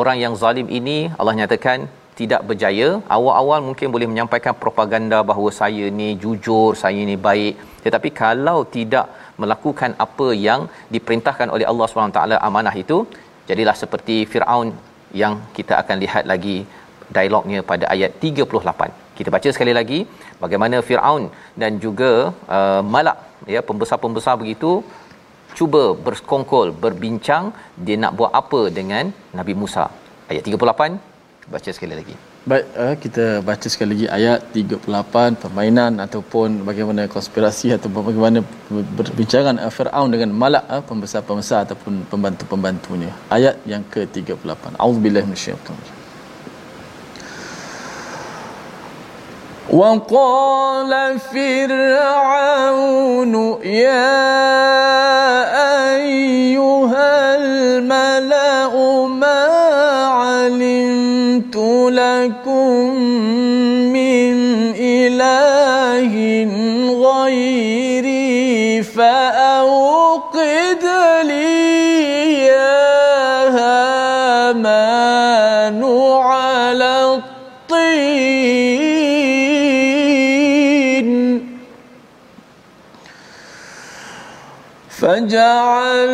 orang 0.00 0.16
yang 0.24 0.34
zalim 0.42 0.68
ini 0.78 0.98
Allah 1.18 1.34
nyatakan 1.40 1.86
tidak 2.20 2.40
berjaya. 2.48 2.88
Awal-awal 3.16 3.60
mungkin 3.68 3.88
boleh 3.94 4.08
menyampaikan 4.12 4.54
propaganda 4.64 5.18
bahawa 5.30 5.50
saya 5.60 5.86
ni 6.00 6.08
jujur 6.22 6.68
saya 6.82 7.00
ni 7.10 7.16
baik. 7.28 7.54
Tetapi 7.84 8.10
kalau 8.22 8.58
tidak 8.76 9.06
melakukan 9.42 9.90
apa 10.06 10.28
yang 10.48 10.60
diperintahkan 10.94 11.48
oleh 11.54 11.66
Allah 11.70 11.86
SWT 11.88 12.20
amanah 12.48 12.74
itu 12.84 12.98
jadilah 13.50 13.76
seperti 13.82 14.16
Firaun 14.32 14.70
yang 15.22 15.34
kita 15.56 15.74
akan 15.82 15.96
lihat 16.04 16.24
lagi 16.32 16.56
dialognya 17.16 17.60
pada 17.70 17.84
ayat 17.94 18.10
38 18.28 19.08
kita 19.18 19.28
baca 19.34 19.48
sekali 19.54 19.72
lagi 19.78 19.98
bagaimana 20.42 20.76
Firaun 20.88 21.24
dan 21.60 21.80
juga 21.84 22.10
uh, 22.56 22.82
Malak 22.94 23.18
ya 23.54 23.60
pembesar-pembesar 23.68 24.34
begitu 24.42 24.72
cuba 25.58 25.82
bersekongkol 26.06 26.68
berbincang 26.82 27.44
dia 27.86 27.96
nak 28.02 28.14
buat 28.18 28.32
apa 28.40 28.60
dengan 28.78 29.04
Nabi 29.38 29.54
Musa. 29.62 29.86
Ayat 30.30 30.42
38 30.46 31.07
baca 31.47 31.69
sekali 31.75 31.95
lagi 31.99 32.15
Baik, 32.43 32.65
uh, 32.75 32.95
kita 32.99 33.39
baca 33.39 33.67
sekali 33.71 33.95
lagi 33.95 34.07
ayat 34.11 34.51
38 34.51 34.83
permainan 35.39 35.95
ataupun 35.95 36.67
bagaimana 36.67 37.07
konspirasi 37.07 37.71
atau 37.71 37.87
bagaimana 37.87 38.43
berbincangan 38.67 39.63
uh, 39.63 39.71
Firaun 39.71 40.11
dengan 40.11 40.35
Malak 40.35 40.67
uh, 40.67 40.83
pembesar-pembesar 40.83 41.63
ataupun 41.63 42.03
pembantu-pembantunya. 42.11 43.15
Ayat 43.31 43.63
yang 43.63 43.87
ke-38. 43.87 44.75
Auzubillahi 44.75 45.23
minasyaitanir 45.23 46.03
وقال 49.73 51.19
فرعون 51.33 53.33
يا 53.63 54.19
أيها 55.95 57.35
الملأ 57.35 58.06
علمت 61.38 61.56
لكم 61.94 62.94
من 63.94 64.36
إله 64.74 66.14
غيري 67.14 68.82
فأوقد 68.82 70.34
لي 71.22 72.44
يا 72.46 73.48
هامان 74.48 74.98
على 76.22 76.92
الطين. 77.04 78.38
فاجعل 85.00 86.12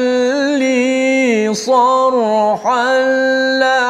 لي 0.58 1.54
صرحا 1.54 2.92
لعلي 3.60 3.83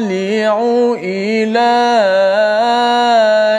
أطلع 0.00 0.56
إلى 1.02 1.72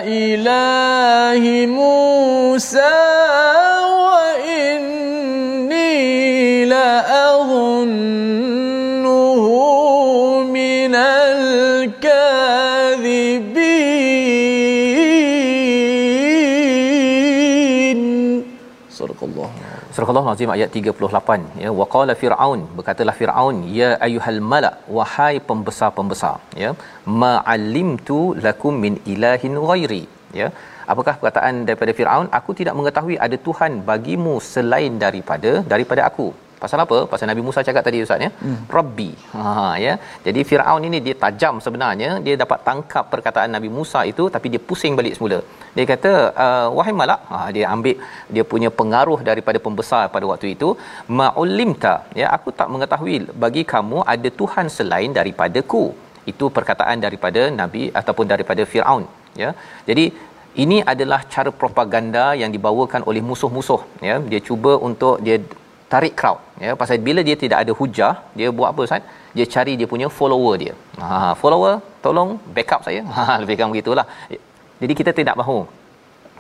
إله 0.08 1.66
موسى 1.66 3.01
Surah 20.02 20.22
Al-Azim 20.22 20.52
ayat 20.54 20.70
38 20.78 21.62
ya. 21.64 21.70
Waqala 21.80 22.14
fir'aun 22.22 22.62
berkatalah 22.78 23.14
fir'aun 23.20 23.58
ya 23.80 23.90
ayyuhal 24.08 24.40
mala 24.52 24.72
wahai 24.98 25.36
pembesar-pembesar 25.50 26.38
ya 26.64 26.70
ma'alimtu 27.24 28.20
lakum 28.46 28.82
min 28.86 28.96
ilahin 29.14 29.56
ghairi 29.70 30.04
ya 30.40 30.48
apakah 30.94 31.16
perkataan 31.20 31.66
daripada 31.70 31.94
fir'aun 32.00 32.30
aku 32.40 32.54
tidak 32.60 32.78
mengetahui 32.80 33.18
ada 33.26 33.40
tuhan 33.48 33.74
bagimu 33.92 34.36
selain 34.54 34.96
daripada 35.06 35.54
daripada 35.74 36.04
aku 36.10 36.30
pasal 36.64 36.80
apa? 36.86 36.98
Pasal 37.12 37.28
Nabi 37.32 37.42
Musa 37.46 37.60
cakap 37.68 37.84
tadi 37.88 38.00
ustaz 38.06 38.26
ya? 38.26 38.30
Hmm. 38.44 38.60
rabbi. 38.76 39.10
Ha 39.36 39.44
ya? 39.86 39.94
Jadi 40.26 40.42
Firaun 40.50 40.84
ini 40.90 40.98
dia 41.06 41.16
tajam 41.24 41.56
sebenarnya. 41.66 42.10
Dia 42.26 42.36
dapat 42.44 42.60
tangkap 42.68 43.06
perkataan 43.14 43.52
Nabi 43.58 43.70
Musa 43.78 44.02
itu 44.12 44.26
tapi 44.36 44.50
dia 44.54 44.62
pusing 44.70 44.96
balik 45.00 45.16
semula. 45.18 45.40
Dia 45.78 45.86
kata 45.94 46.12
uh, 46.46 46.68
wahai 46.78 46.94
malak. 47.02 47.22
Ha 47.32 47.40
dia 47.58 47.66
ambil 47.76 47.98
dia 48.36 48.46
punya 48.54 48.72
pengaruh 48.82 49.20
daripada 49.30 49.62
pembesar 49.68 50.04
pada 50.16 50.28
waktu 50.32 50.50
itu. 50.56 50.70
Ma'ulimta 51.20 51.96
ya 52.22 52.30
aku 52.38 52.52
tak 52.62 52.70
mengetahui 52.76 53.18
bagi 53.46 53.66
kamu 53.74 54.00
ada 54.16 54.32
tuhan 54.42 54.68
selain 54.78 55.12
daripadaku. 55.20 55.84
Itu 56.32 56.48
perkataan 56.58 56.98
daripada 57.06 57.42
nabi 57.62 57.84
ataupun 58.00 58.26
daripada 58.34 58.64
Firaun 58.72 59.06
ya? 59.44 59.50
Jadi 59.90 60.06
ini 60.64 60.78
adalah 60.92 61.20
cara 61.34 61.52
propaganda 61.62 62.36
yang 62.42 62.52
dibawakan 62.56 63.02
oleh 63.10 63.22
musuh-musuh 63.30 63.82
ya. 64.08 64.16
Dia 64.32 64.42
cuba 64.48 64.72
untuk 64.88 65.24
dia 65.26 65.38
tarik 65.92 66.14
crowd 66.20 66.40
ya. 66.64 66.72
Pasal 66.82 67.00
bila 67.08 67.22
dia 67.28 67.36
tidak 67.44 67.64
ada 67.64 67.74
hujah 67.80 68.14
dia 68.40 68.50
buat 68.58 68.70
apa 68.72 68.82
Ustaz? 68.88 69.04
Dia 69.38 69.46
cari 69.54 69.74
dia 69.80 69.88
punya 69.94 70.08
follower 70.18 70.56
dia. 70.64 70.74
Ha 71.04 71.32
follower 71.42 71.76
tolong 72.06 72.32
backup 72.56 72.84
saya. 72.88 73.04
Ha 73.18 73.40
lebih 73.44 73.56
kurang 73.60 73.72
begitulah. 73.76 74.06
Jadi 74.82 74.94
kita 75.02 75.14
tidak 75.22 75.38
mahu. 75.42 75.60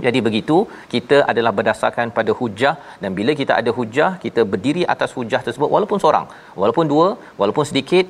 Jadi 0.05 0.19
begitu 0.27 0.57
kita 0.93 1.17
adalah 1.31 1.51
berdasarkan 1.57 2.11
pada 2.17 2.31
hujah. 2.39 2.75
Dan 3.01 3.15
bila 3.19 3.31
kita 3.41 3.55
ada 3.61 3.71
hujah 3.79 4.11
kita 4.25 4.43
berdiri 4.53 4.83
atas 4.93 5.11
hujah 5.17 5.41
tersebut 5.47 5.71
walaupun 5.75 5.99
seorang 6.03 6.27
walaupun 6.61 6.87
dua 6.93 7.07
walaupun 7.39 7.63
sedikit 7.71 8.07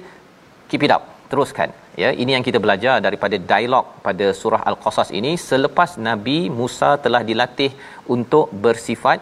keep 0.72 0.82
it 0.88 0.94
up 0.98 1.06
teruskan 1.32 1.70
ya 2.02 2.10
ini 2.24 2.32
yang 2.36 2.46
kita 2.48 2.60
belajar 2.66 2.96
daripada 3.08 3.36
dialog 3.52 3.86
pada 4.08 4.28
surah 4.42 4.62
al-qasas 4.72 5.12
ini 5.20 5.34
selepas 5.50 5.92
nabi 6.10 6.38
Musa 6.60 6.92
telah 7.06 7.22
dilatih 7.30 7.72
untuk 8.16 8.48
bersifat 8.66 9.20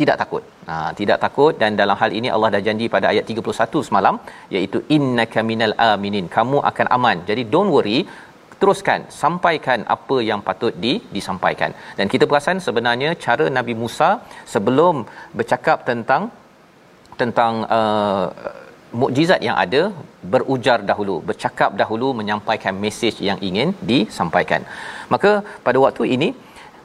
tidak 0.00 0.16
takut. 0.22 0.42
Ha, 0.70 0.74
tidak 0.98 1.18
takut 1.24 1.52
dan 1.60 1.70
dalam 1.80 1.96
hal 2.00 2.10
ini 2.18 2.28
Allah 2.34 2.48
dah 2.54 2.62
janji 2.66 2.86
pada 2.94 3.06
ayat 3.12 3.24
31 3.32 3.86
semalam 3.88 4.14
iaitu 4.56 4.78
innaka 4.96 5.42
minal 5.50 5.74
aminin. 5.92 6.26
Kamu 6.36 6.58
akan 6.70 6.86
aman. 6.96 7.18
Jadi 7.30 7.42
don't 7.52 7.72
worry, 7.74 8.00
teruskan 8.60 9.00
sampaikan 9.22 9.80
apa 9.96 10.16
yang 10.30 10.40
patut 10.48 10.74
di 10.84 10.92
disampaikan. 11.16 11.72
Dan 11.98 12.06
kita 12.12 12.26
perasan 12.30 12.60
sebenarnya 12.66 13.10
cara 13.24 13.46
Nabi 13.58 13.74
Musa 13.82 14.10
sebelum 14.54 14.96
bercakap 15.38 15.80
tentang 15.90 16.24
tentang 17.20 17.54
uh, 17.78 18.26
mukjizat 19.00 19.40
yang 19.46 19.56
ada 19.64 19.82
berujar 20.32 20.78
dahulu 20.90 21.16
bercakap 21.28 21.70
dahulu 21.80 22.08
menyampaikan 22.20 22.74
mesej 22.84 23.16
yang 23.28 23.38
ingin 23.48 23.70
disampaikan. 23.90 24.62
Maka 25.14 25.32
pada 25.66 25.78
waktu 25.86 26.04
ini 26.16 26.28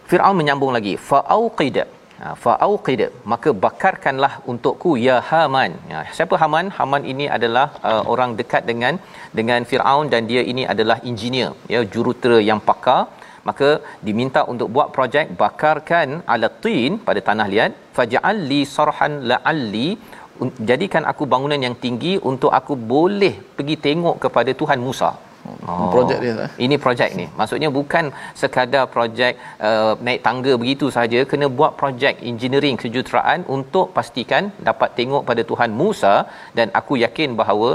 Firaun 0.10 0.38
menyambung 0.40 0.72
lagi 0.78 0.94
fa'auqid. 1.10 1.78
Ha, 2.22 2.28
fa'auqid. 2.44 3.02
Maka 3.32 3.50
bakarkanlah 3.66 4.34
untukku 4.52 4.92
ya 5.08 5.18
Haman. 5.30 5.72
Ya, 5.92 6.00
siapa 6.18 6.36
Haman? 6.42 6.68
Haman 6.78 7.04
ini 7.14 7.26
adalah 7.38 7.68
uh, 7.90 8.04
orang 8.14 8.32
dekat 8.40 8.64
dengan 8.72 8.96
dengan 9.40 9.62
Firaun 9.70 10.08
dan 10.14 10.24
dia 10.32 10.44
ini 10.52 10.66
adalah 10.74 10.98
engineer 11.12 11.52
ya 11.76 11.82
jurutera 11.96 12.40
yang 12.50 12.62
pakar. 12.70 13.02
Maka 13.48 13.70
diminta 14.08 14.42
untuk 14.52 14.68
buat 14.76 14.90
projek 14.96 15.32
bakarkan 15.42 16.10
ala 16.34 16.48
tin 16.64 16.92
pada 17.08 17.22
tanah 17.30 17.48
liat 17.54 17.72
faj'al 17.98 18.38
li 18.52 18.62
sarhan 18.76 19.14
la'alli 19.32 19.88
jadikan 20.70 21.04
aku 21.12 21.24
bangunan 21.34 21.62
yang 21.66 21.75
tinggi 21.84 22.13
untuk 22.32 22.52
aku 22.60 22.74
boleh 22.94 23.34
pergi 23.58 23.75
tengok 23.86 24.18
kepada 24.25 24.52
Tuhan 24.62 24.82
Musa. 24.88 25.12
Oh. 25.68 25.92
Projek 25.94 26.20
dia 26.24 26.34
tak? 26.40 26.50
Ini 26.66 26.75
projek 26.84 27.10
ni. 27.20 27.25
Maksudnya 27.40 27.70
bukan 27.78 28.06
sekadar 28.42 28.84
projek 28.94 29.34
uh, 29.70 29.94
naik 30.08 30.22
tangga 30.28 30.54
begitu 30.62 30.88
saja, 30.98 31.20
kena 31.32 31.48
buat 31.58 31.74
projek 31.82 32.24
engineering 32.32 32.78
kejuruteraan 32.84 33.44
untuk 33.56 33.92
pastikan 33.98 34.44
dapat 34.70 34.96
tengok 35.00 35.24
pada 35.30 35.44
Tuhan 35.52 35.72
Musa 35.82 36.13
dan 36.60 36.70
aku 36.80 36.96
yakin 37.06 37.36
bahawa 37.42 37.70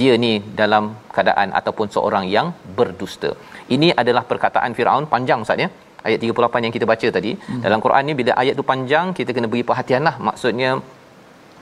dia 0.00 0.14
ni 0.24 0.32
dalam 0.60 0.84
keadaan 1.14 1.48
ataupun 1.60 1.86
seorang 1.94 2.24
yang 2.34 2.48
berdusta. 2.78 3.30
Ini 3.74 3.88
adalah 4.02 4.24
perkataan 4.30 4.72
Firaun 4.78 5.06
panjang 5.14 5.44
Ustaz 5.44 5.64
ya. 5.64 5.68
Ayat 6.06 6.18
38 6.24 6.64
yang 6.66 6.74
kita 6.76 6.86
baca 6.92 7.08
tadi. 7.16 7.32
Hmm. 7.48 7.60
Dalam 7.64 7.80
Quran 7.84 8.04
ni 8.08 8.14
bila 8.20 8.32
ayat 8.42 8.54
tu 8.60 8.64
panjang, 8.70 9.06
kita 9.18 9.30
kena 9.36 9.46
beri 9.52 9.62
perhatianlah. 9.68 10.14
Maksudnya 10.28 10.70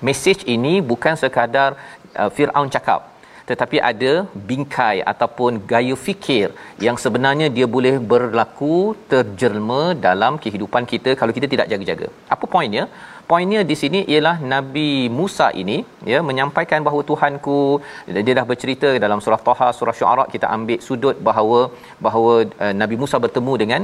mesej 0.08 0.38
ini 0.54 0.74
bukan 0.90 1.14
sekadar 1.22 1.70
uh, 2.20 2.30
Firaun 2.36 2.70
cakap 2.76 3.10
tetapi 3.50 3.76
ada 3.90 4.12
bingkai 4.48 4.96
ataupun 5.12 5.52
gaya 5.70 5.94
fikir 6.06 6.46
yang 6.86 6.96
sebenarnya 7.04 7.46
dia 7.56 7.66
boleh 7.76 7.94
berlaku 8.12 8.76
terjelma 9.12 9.82
dalam 10.08 10.34
kehidupan 10.44 10.84
kita 10.92 11.12
kalau 11.20 11.32
kita 11.36 11.48
tidak 11.54 11.66
jaga-jaga. 11.72 12.08
Apa 12.34 12.46
poinnya? 12.52 12.84
Poinnya 13.30 13.60
di 13.70 13.76
sini 13.80 14.00
ialah 14.12 14.36
Nabi 14.52 14.90
Musa 15.18 15.48
ini 15.62 15.78
ya 16.12 16.20
menyampaikan 16.28 16.86
bahawa 16.86 17.02
Tuhanku 17.10 17.58
dia 18.26 18.34
dah 18.38 18.46
bercerita 18.52 18.88
dalam 19.04 19.18
surah 19.24 19.42
Taha 19.48 19.68
surah 19.78 19.96
Syuara 19.98 20.24
kita 20.34 20.46
ambil 20.56 20.78
sudut 20.86 21.18
bahawa 21.28 21.60
bahawa 22.06 22.34
uh, 22.64 22.74
Nabi 22.82 22.98
Musa 23.02 23.18
bertemu 23.26 23.54
dengan 23.62 23.82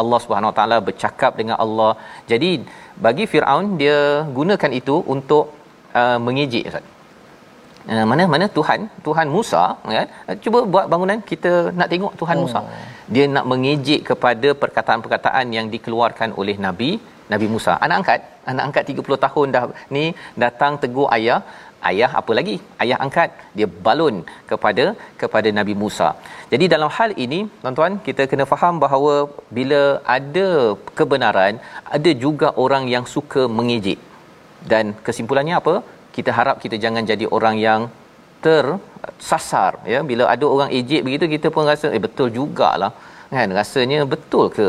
Allah 0.00 0.18
Subhanahu 0.22 0.50
Wa 0.52 0.56
Taala 0.58 0.78
bercakap 0.88 1.32
dengan 1.40 1.56
Allah. 1.64 1.92
Jadi 2.30 2.50
bagi 3.04 3.24
Firaun 3.32 3.66
dia 3.80 4.00
gunakan 4.38 4.72
itu 4.80 4.96
untuk 5.14 5.55
uh, 6.00 6.18
mengejek 6.26 6.66
Ustaz. 6.70 6.84
Uh, 7.94 8.04
mana 8.10 8.22
mana 8.34 8.46
Tuhan 8.56 8.80
Tuhan 9.06 9.26
Musa 9.34 9.64
kan 9.96 10.08
uh, 10.28 10.36
cuba 10.44 10.60
buat 10.74 10.86
bangunan 10.92 11.18
kita 11.30 11.52
nak 11.78 11.88
tengok 11.92 12.14
Tuhan 12.20 12.36
oh. 12.38 12.42
Musa 12.44 12.60
dia 13.14 13.24
nak 13.34 13.44
mengejek 13.50 14.00
kepada 14.08 14.48
perkataan-perkataan 14.62 15.46
yang 15.56 15.66
dikeluarkan 15.74 16.32
oleh 16.40 16.56
Nabi 16.66 16.90
Nabi 17.32 17.46
Musa 17.52 17.74
anak 17.84 17.96
angkat 18.00 18.20
anak 18.50 18.64
angkat 18.66 18.90
30 18.94 19.24
tahun 19.26 19.46
dah 19.56 19.62
ni 19.96 20.04
datang 20.44 20.74
tegur 20.82 21.06
ayah 21.16 21.38
ayah 21.90 22.10
apa 22.20 22.32
lagi 22.38 22.56
ayah 22.82 22.98
angkat 23.04 23.30
dia 23.58 23.68
balun 23.86 24.16
kepada 24.50 24.84
kepada 25.20 25.48
Nabi 25.58 25.74
Musa. 25.82 26.08
Jadi 26.52 26.66
dalam 26.74 26.90
hal 26.96 27.10
ini 27.24 27.40
tuan-tuan 27.62 27.94
kita 28.08 28.24
kena 28.30 28.44
faham 28.52 28.74
bahawa 28.84 29.14
bila 29.58 29.82
ada 30.16 30.48
kebenaran 30.98 31.54
ada 31.98 32.12
juga 32.24 32.50
orang 32.64 32.86
yang 32.94 33.06
suka 33.14 33.44
mengejek. 33.58 34.00
Dan 34.72 34.94
kesimpulannya 35.06 35.54
apa? 35.62 35.74
Kita 36.16 36.30
harap 36.38 36.56
kita 36.64 36.76
jangan 36.84 37.02
jadi 37.10 37.26
orang 37.36 37.56
yang 37.66 37.80
tersasar 38.46 39.72
ya. 39.92 40.00
Bila 40.10 40.24
ada 40.34 40.46
orang 40.54 40.70
ejek 40.78 41.02
begitu 41.06 41.24
kita 41.34 41.48
pun 41.54 41.64
rasa 41.72 41.86
eh 41.96 42.02
betul 42.06 42.28
jugalah. 42.36 42.92
Kan? 43.36 43.48
Rasanya 43.58 44.00
betul 44.14 44.44
ke 44.56 44.66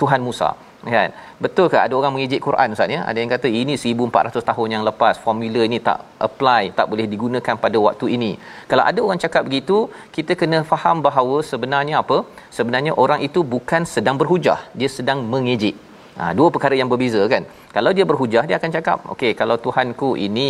Tuhan 0.00 0.20
Musa? 0.28 0.50
Kan? 0.94 1.10
Betul 1.44 1.66
ke 1.72 1.76
ada 1.84 1.94
orang 2.00 2.12
mengejek 2.14 2.40
Quran 2.46 2.74
ustaz 2.74 2.94
ya? 2.96 3.00
Ada 3.10 3.18
yang 3.22 3.30
kata 3.34 3.48
ini 3.60 3.74
1400 3.82 4.48
tahun 4.50 4.68
yang 4.74 4.82
lepas 4.88 5.14
formula 5.24 5.62
ini 5.68 5.78
tak 5.88 5.98
apply 6.28 6.62
tak 6.78 6.86
boleh 6.92 7.06
digunakan 7.14 7.54
pada 7.64 7.78
waktu 7.86 8.06
ini. 8.16 8.32
Kalau 8.70 8.84
ada 8.90 9.00
orang 9.06 9.20
cakap 9.24 9.42
begitu 9.48 9.76
kita 10.16 10.34
kena 10.40 10.60
faham 10.72 10.98
bahawa 11.08 11.36
sebenarnya 11.50 11.96
apa? 12.02 12.18
Sebenarnya 12.58 12.94
orang 13.04 13.22
itu 13.28 13.42
bukan 13.54 13.84
sedang 13.94 14.18
berhujah 14.22 14.60
dia 14.78 14.90
sedang 14.98 15.20
mengejek 15.34 15.76
Ha, 16.18 16.24
dua 16.38 16.48
perkara 16.54 16.74
yang 16.80 16.90
berbeza 16.92 17.22
kan. 17.32 17.42
Kalau 17.76 17.90
dia 17.96 18.04
berhujah 18.10 18.42
dia 18.48 18.56
akan 18.60 18.72
cakap, 18.76 18.98
okey 19.14 19.32
kalau 19.40 19.56
Tuhanku 19.64 20.10
ini 20.26 20.48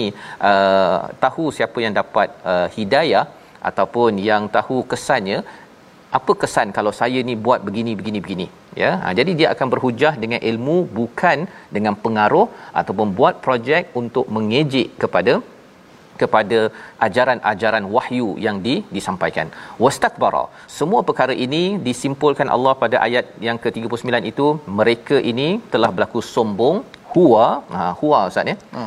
uh, 0.50 0.98
tahu 1.24 1.46
siapa 1.56 1.78
yang 1.84 1.94
dapat 2.00 2.28
uh, 2.52 2.66
hidayah 2.76 3.24
ataupun 3.70 4.20
yang 4.28 4.42
tahu 4.56 4.76
kesannya, 4.92 5.38
apa 6.16 6.32
kesan 6.42 6.68
kalau 6.76 6.92
saya 7.00 7.20
ni 7.28 7.34
buat 7.46 7.60
begini 7.66 7.92
begini 7.98 8.18
begini 8.24 8.46
ya 8.82 8.90
ha, 9.02 9.12
jadi 9.18 9.32
dia 9.38 9.48
akan 9.54 9.68
berhujah 9.72 10.12
dengan 10.22 10.40
ilmu 10.50 10.76
bukan 10.98 11.38
dengan 11.76 11.94
pengaruh 12.04 12.46
ataupun 12.80 13.08
buat 13.18 13.34
projek 13.46 13.92
untuk 14.00 14.26
mengejek 14.36 14.88
kepada 15.02 15.34
kepada 16.22 16.58
ajaran-ajaran 17.06 17.84
wahyu 17.96 18.28
yang 18.46 18.56
di, 18.66 18.74
disampaikan. 18.96 19.48
Wastakbara. 19.84 20.44
Semua 20.78 21.00
perkara 21.08 21.36
ini 21.46 21.62
disimpulkan 21.88 22.50
Allah 22.56 22.74
pada 22.84 22.96
ayat 23.06 23.26
yang 23.48 23.58
ke-39 23.64 24.30
itu 24.32 24.46
mereka 24.80 25.18
ini 25.32 25.48
telah 25.74 25.90
berlaku 25.96 26.22
sombong 26.34 26.78
huwa 27.14 27.44
ha 27.76 27.84
huwa 28.00 28.18
ustaz 28.30 28.50
ya. 28.52 28.56
Ha. 28.78 28.82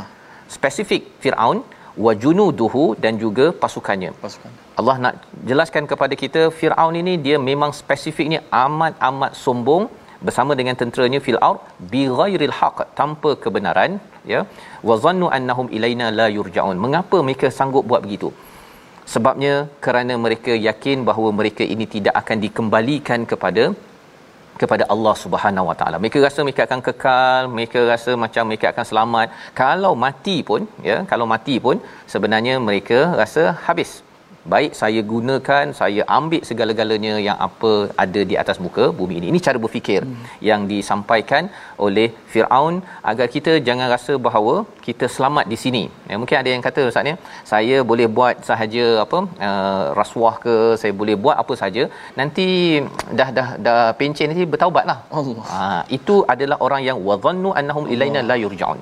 spesifik 0.55 1.03
Firaun 1.23 1.59
wa 2.05 2.11
junuduhu 2.23 2.83
dan 3.03 3.13
juga 3.23 3.45
pasukannya. 3.63 4.11
Pasukan. 4.25 4.51
Allah 4.79 4.95
nak 5.03 5.15
jelaskan 5.49 5.85
kepada 5.91 6.13
kita 6.23 6.41
Firaun 6.59 6.95
ini 7.01 7.13
dia 7.25 7.37
memang 7.49 7.71
spesifiknya 7.81 8.39
amat-amat 8.65 9.33
sombong 9.45 9.83
bersama 10.27 10.51
dengan 10.59 10.75
tenteranya 10.81 11.19
fil 11.25 11.39
ard 11.49 11.61
bi 11.91 12.01
ghairil 12.19 12.55
haqq 12.59 12.79
tanpa 12.99 13.29
kebenaran 13.43 13.93
ya 14.33 14.41
wa 14.89 14.97
zannu 15.03 15.29
annahum 15.37 15.69
ilaina 15.77 16.07
la 16.19 16.27
yurjaun 16.37 16.79
mengapa 16.85 17.19
mereka 17.27 17.49
sanggup 17.59 17.85
buat 17.91 18.03
begitu 18.07 18.29
sebabnya 19.13 19.53
kerana 19.85 20.15
mereka 20.25 20.53
yakin 20.67 20.99
bahawa 21.09 21.31
mereka 21.39 21.63
ini 21.75 21.87
tidak 21.95 22.15
akan 22.21 22.37
dikembalikan 22.45 23.21
kepada 23.31 23.65
kepada 24.61 24.83
Allah 24.93 25.13
Subhanahu 25.21 25.67
Wa 25.69 25.75
Taala. 25.79 25.97
Mereka 26.01 26.19
rasa 26.25 26.39
mereka 26.47 26.63
akan 26.67 26.81
kekal, 26.87 27.41
mereka 27.55 27.79
rasa 27.91 28.11
macam 28.23 28.43
mereka 28.49 28.65
akan 28.71 28.85
selamat. 28.89 29.27
Kalau 29.61 29.93
mati 30.03 30.37
pun, 30.49 30.61
ya, 30.89 30.97
kalau 31.11 31.25
mati 31.33 31.55
pun 31.65 31.77
sebenarnya 32.13 32.55
mereka 32.67 32.99
rasa 33.21 33.43
habis 33.65 33.91
baik 34.53 34.71
saya 34.79 35.01
gunakan 35.11 35.65
saya 35.79 36.01
ambil 36.17 36.41
segala-galanya 36.49 37.13
yang 37.27 37.37
apa 37.47 37.71
ada 38.03 38.21
di 38.29 38.35
atas 38.41 38.57
muka 38.65 38.85
bumi 38.99 39.15
ini. 39.19 39.27
Ini 39.31 39.39
cara 39.47 39.57
berfikir 39.63 40.01
hmm. 40.05 40.23
yang 40.49 40.61
disampaikan 40.71 41.43
oleh 41.85 42.07
Firaun 42.31 42.75
agar 43.11 43.27
kita 43.35 43.53
jangan 43.67 43.87
rasa 43.95 44.13
bahawa 44.27 44.55
kita 44.87 45.05
selamat 45.15 45.45
di 45.53 45.57
sini. 45.63 45.83
Ya 46.11 46.17
mungkin 46.21 46.37
ada 46.41 46.49
yang 46.53 46.63
kata 46.67 46.83
ustaz 46.89 47.11
ya 47.11 47.15
saya 47.51 47.77
boleh 47.91 48.07
buat 48.17 48.35
sahaja 48.49 48.85
apa 49.05 49.19
uh, 49.47 49.83
rasuah 49.99 50.35
ke 50.45 50.55
saya 50.81 50.93
boleh 51.01 51.15
buat 51.23 51.37
apa 51.43 51.53
saja 51.63 51.85
nanti 52.19 52.47
dah 53.19 53.29
dah 53.37 53.47
dah 53.65 53.79
pencen 53.99 54.29
nanti 54.33 54.49
bertaubatlah. 54.53 54.97
Allah. 55.19 55.45
Ha, 55.53 55.61
itu 55.97 56.17
adalah 56.33 56.57
orang 56.65 56.81
yang 56.89 56.97
wadhannu 57.09 57.51
annahum 57.59 57.85
ilaina 57.93 58.21
la 58.31 58.37
yurja'un. 58.43 58.81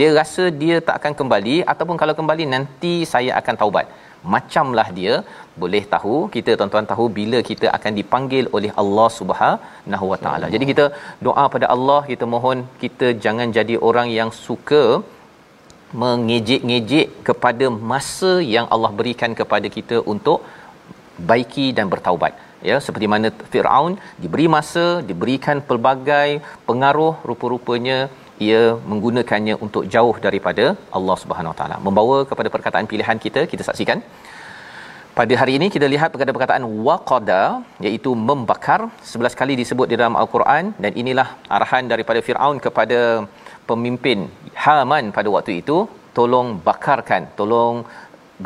Dia 0.00 0.10
rasa 0.20 0.44
dia 0.62 0.76
tak 0.88 0.96
akan 1.00 1.12
kembali 1.20 1.56
ataupun 1.72 1.96
kalau 2.02 2.16
kembali 2.20 2.44
nanti 2.56 2.94
saya 3.12 3.32
akan 3.42 3.56
taubat 3.62 3.86
macamlah 4.34 4.86
dia 4.98 5.14
boleh 5.62 5.82
tahu 5.94 6.16
kita 6.34 6.50
tuan-tuan 6.58 6.88
tahu 6.92 7.06
bila 7.18 7.38
kita 7.50 7.66
akan 7.76 7.92
dipanggil 8.00 8.44
oleh 8.56 8.70
Allah 8.82 9.08
Subhanahu 9.18 10.06
Wa 10.12 10.18
Taala. 10.24 10.46
Jadi 10.54 10.64
kita 10.72 10.86
doa 11.26 11.44
pada 11.54 11.68
Allah, 11.74 12.00
kita 12.12 12.26
mohon 12.34 12.60
kita 12.84 13.08
jangan 13.26 13.50
jadi 13.58 13.76
orang 13.88 14.10
yang 14.18 14.32
suka 14.46 14.84
mengejek-ngejek 16.02 17.08
kepada 17.28 17.66
masa 17.92 18.32
yang 18.54 18.66
Allah 18.74 18.92
berikan 19.00 19.32
kepada 19.40 19.68
kita 19.76 19.98
untuk 20.14 20.40
baiki 21.30 21.66
dan 21.76 21.86
bertaubat 21.92 22.34
ya 22.68 22.76
seperti 22.84 23.06
mana 23.12 23.28
Firaun 23.52 23.92
diberi 24.22 24.46
masa 24.56 24.84
diberikan 25.10 25.58
pelbagai 25.68 26.28
pengaruh 26.68 27.14
rupa-rupanya 27.30 27.98
ia 28.48 28.62
menggunakannya 28.90 29.54
untuk 29.64 29.84
jauh 29.94 30.16
daripada 30.26 30.64
Allah 30.98 31.16
Subhanahu 31.22 31.52
Wa 31.52 31.58
Taala. 31.60 31.76
Membawa 31.86 32.16
kepada 32.30 32.48
perkataan 32.54 32.86
pilihan 32.92 33.18
kita 33.24 33.42
kita 33.52 33.62
saksikan. 33.68 34.00
Pada 35.18 35.34
hari 35.40 35.52
ini 35.58 35.66
kita 35.74 35.86
lihat 35.92 36.10
perkataan 36.36 36.64
waqada 36.86 37.42
iaitu 37.86 38.10
membakar. 38.28 38.80
11 39.10 39.38
kali 39.40 39.54
disebut 39.60 39.86
di 39.90 39.96
dalam 40.00 40.16
al-Quran 40.22 40.74
dan 40.84 40.92
inilah 41.02 41.28
arahan 41.56 41.86
daripada 41.92 42.20
Firaun 42.26 42.58
kepada 42.64 42.98
pemimpin 43.68 44.26
Haman 44.64 45.14
pada 45.18 45.28
waktu 45.36 45.54
itu. 45.62 45.78
Tolong 46.18 46.48
bakarkan 46.68 47.22
tolong 47.38 47.76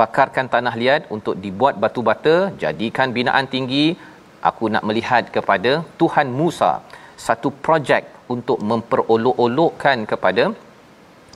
bakarkan 0.01 0.47
tanah 0.55 0.75
liat 0.83 1.03
untuk 1.17 1.35
dibuat 1.45 1.81
batu 1.85 2.03
bata 2.11 2.37
jadikan 2.65 3.17
binaan 3.17 3.49
tinggi. 3.55 3.87
Aku 4.51 4.65
nak 4.75 4.85
melihat 4.89 5.25
kepada 5.37 5.73
Tuhan 6.01 6.29
Musa 6.41 6.73
satu 7.27 7.49
projek 7.65 8.05
untuk 8.35 8.59
memperolok-olokkan 8.71 9.99
kepada 10.13 10.45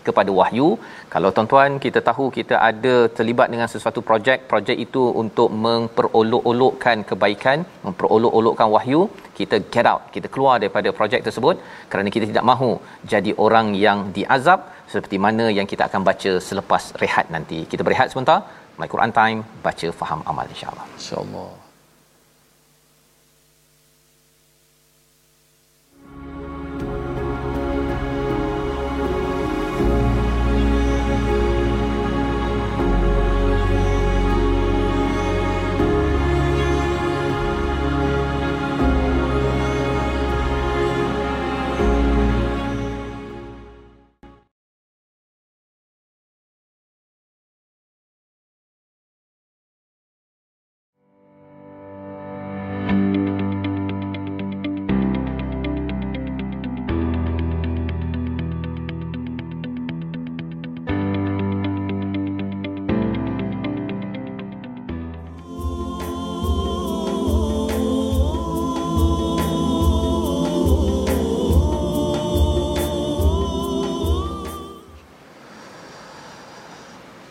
kepada 0.07 0.31
wahyu. 0.39 0.69
Kalau 1.15 1.31
tuan-tuan 1.35 1.79
kita 1.85 2.01
tahu 2.09 2.25
kita 2.39 2.57
ada 2.71 2.95
terlibat 3.17 3.49
dengan 3.55 3.69
sesuatu 3.75 4.01
projek 4.09 4.39
projek 4.53 4.77
itu 4.87 5.03
untuk 5.23 5.49
memperolok-olokkan 5.67 7.07
kebaikan 7.11 7.59
memperolok-olokkan 7.87 8.69
wahyu. 8.77 9.01
Kita 9.39 9.59
get 9.75 9.89
out 9.93 10.03
kita 10.17 10.29
keluar 10.35 10.57
daripada 10.63 10.91
projek 11.01 11.23
tersebut 11.29 11.57
kerana 11.93 12.11
kita 12.17 12.29
tidak 12.33 12.47
mahu 12.53 12.71
jadi 13.15 13.33
orang 13.47 13.69
yang 13.87 13.99
diazab 14.19 14.61
seperti 14.93 15.19
mana 15.27 15.45
yang 15.59 15.69
kita 15.73 15.83
akan 15.89 16.03
baca 16.11 16.33
selepas 16.49 16.83
rehat 17.03 17.29
nanti. 17.37 17.61
Kita 17.73 17.83
berehat 17.89 18.11
sebentar 18.15 18.39
my 18.81 18.89
Quran 18.95 19.13
time 19.21 19.41
baca 19.67 19.89
faham 20.01 20.23
amal 20.33 20.47
insyaallah. 20.55 20.87
Insyaallah 21.01 21.62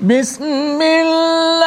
بسم 0.00 0.80
الله 0.82 1.59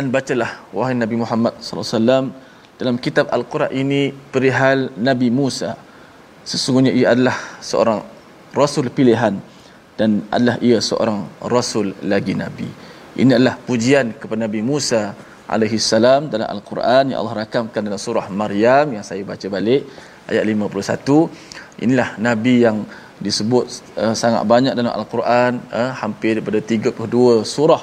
dan 0.00 0.08
bacalah 0.08 0.64
wahai 0.72 0.96
Nabi 0.96 1.20
Muhammad 1.20 1.60
sallallahu 1.60 1.84
alaihi 1.84 1.96
wasallam 2.00 2.24
dalam 2.80 2.96
kitab 2.96 3.28
Al-Quran 3.36 3.68
ini 3.76 4.02
perihal 4.32 4.88
Nabi 4.96 5.28
Musa. 5.28 5.76
Sesungguhnya 6.40 6.88
ia 6.88 7.12
adalah 7.12 7.36
seorang 7.60 8.00
rasul 8.56 8.88
pilihan 8.88 9.36
dan 10.00 10.24
adalah 10.32 10.56
ia 10.64 10.80
seorang 10.80 11.28
rasul 11.44 11.92
lagi 12.12 12.32
nabi. 12.32 12.64
Ini 13.20 13.36
adalah 13.36 13.60
pujian 13.60 14.16
kepada 14.16 14.48
Nabi 14.48 14.64
Musa 14.64 15.12
alaihi 15.44 15.76
salam 15.76 16.32
dalam 16.32 16.48
Al-Quran 16.48 17.12
yang 17.12 17.20
Allah 17.20 17.44
rakamkan 17.44 17.84
dalam 17.84 18.00
surah 18.00 18.32
Maryam 18.32 18.96
yang 18.96 19.04
saya 19.04 19.20
baca 19.20 19.46
balik 19.52 19.84
ayat 20.32 20.48
51 20.48 21.84
inilah 21.84 22.08
nabi 22.22 22.64
yang 22.64 22.86
disebut 23.20 23.64
uh, 24.00 24.14
sangat 24.16 24.46
banyak 24.46 24.72
dalam 24.78 24.94
Al-Quran 24.94 25.58
uh, 25.74 25.90
hampir 26.00 26.38
daripada 26.38 26.62
32 26.62 27.42
surah 27.44 27.82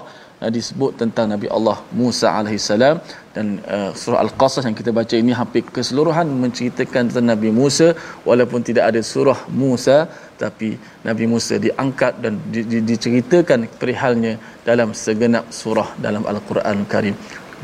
disebut 0.57 0.91
tentang 1.01 1.25
Nabi 1.33 1.47
Allah 1.57 1.77
Musa 1.99 2.27
alaihi 2.39 2.61
salam 2.61 3.01
dan 3.35 3.57
uh, 3.75 3.89
surah 4.01 4.19
Al-Qasas 4.25 4.63
yang 4.69 4.77
kita 4.77 4.91
baca 4.99 5.15
ini 5.17 5.33
hampir 5.39 5.63
keseluruhan 5.77 6.29
menceritakan 6.43 7.09
tentang 7.09 7.27
Nabi 7.33 7.49
Musa 7.59 7.87
walaupun 8.29 8.61
tidak 8.69 8.93
ada 8.93 9.01
surah 9.13 9.39
Musa 9.61 9.97
tapi 10.43 10.69
Nabi 11.09 11.25
Musa 11.33 11.57
diangkat 11.65 12.21
dan 12.23 12.37
di, 12.53 12.61
di, 12.71 12.79
diceritakan 12.91 13.65
perihalnya 13.81 14.33
dalam 14.69 14.93
segenap 14.93 15.49
surah 15.61 15.89
dalam 16.05 16.21
Al-Quran 16.33 16.85
Karim 16.93 17.17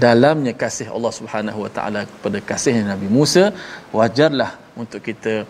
dalamnya 0.06 0.58
kasih 0.64 0.90
Allah 0.90 1.14
Subhanahu 1.20 1.60
Wa 1.66 1.72
Taala 1.78 2.02
kepada 2.10 2.42
kasih 2.42 2.74
Nabi 2.82 3.06
Musa 3.18 3.54
wajarlah 3.94 4.52
untuk 4.82 5.06
kita 5.06 5.46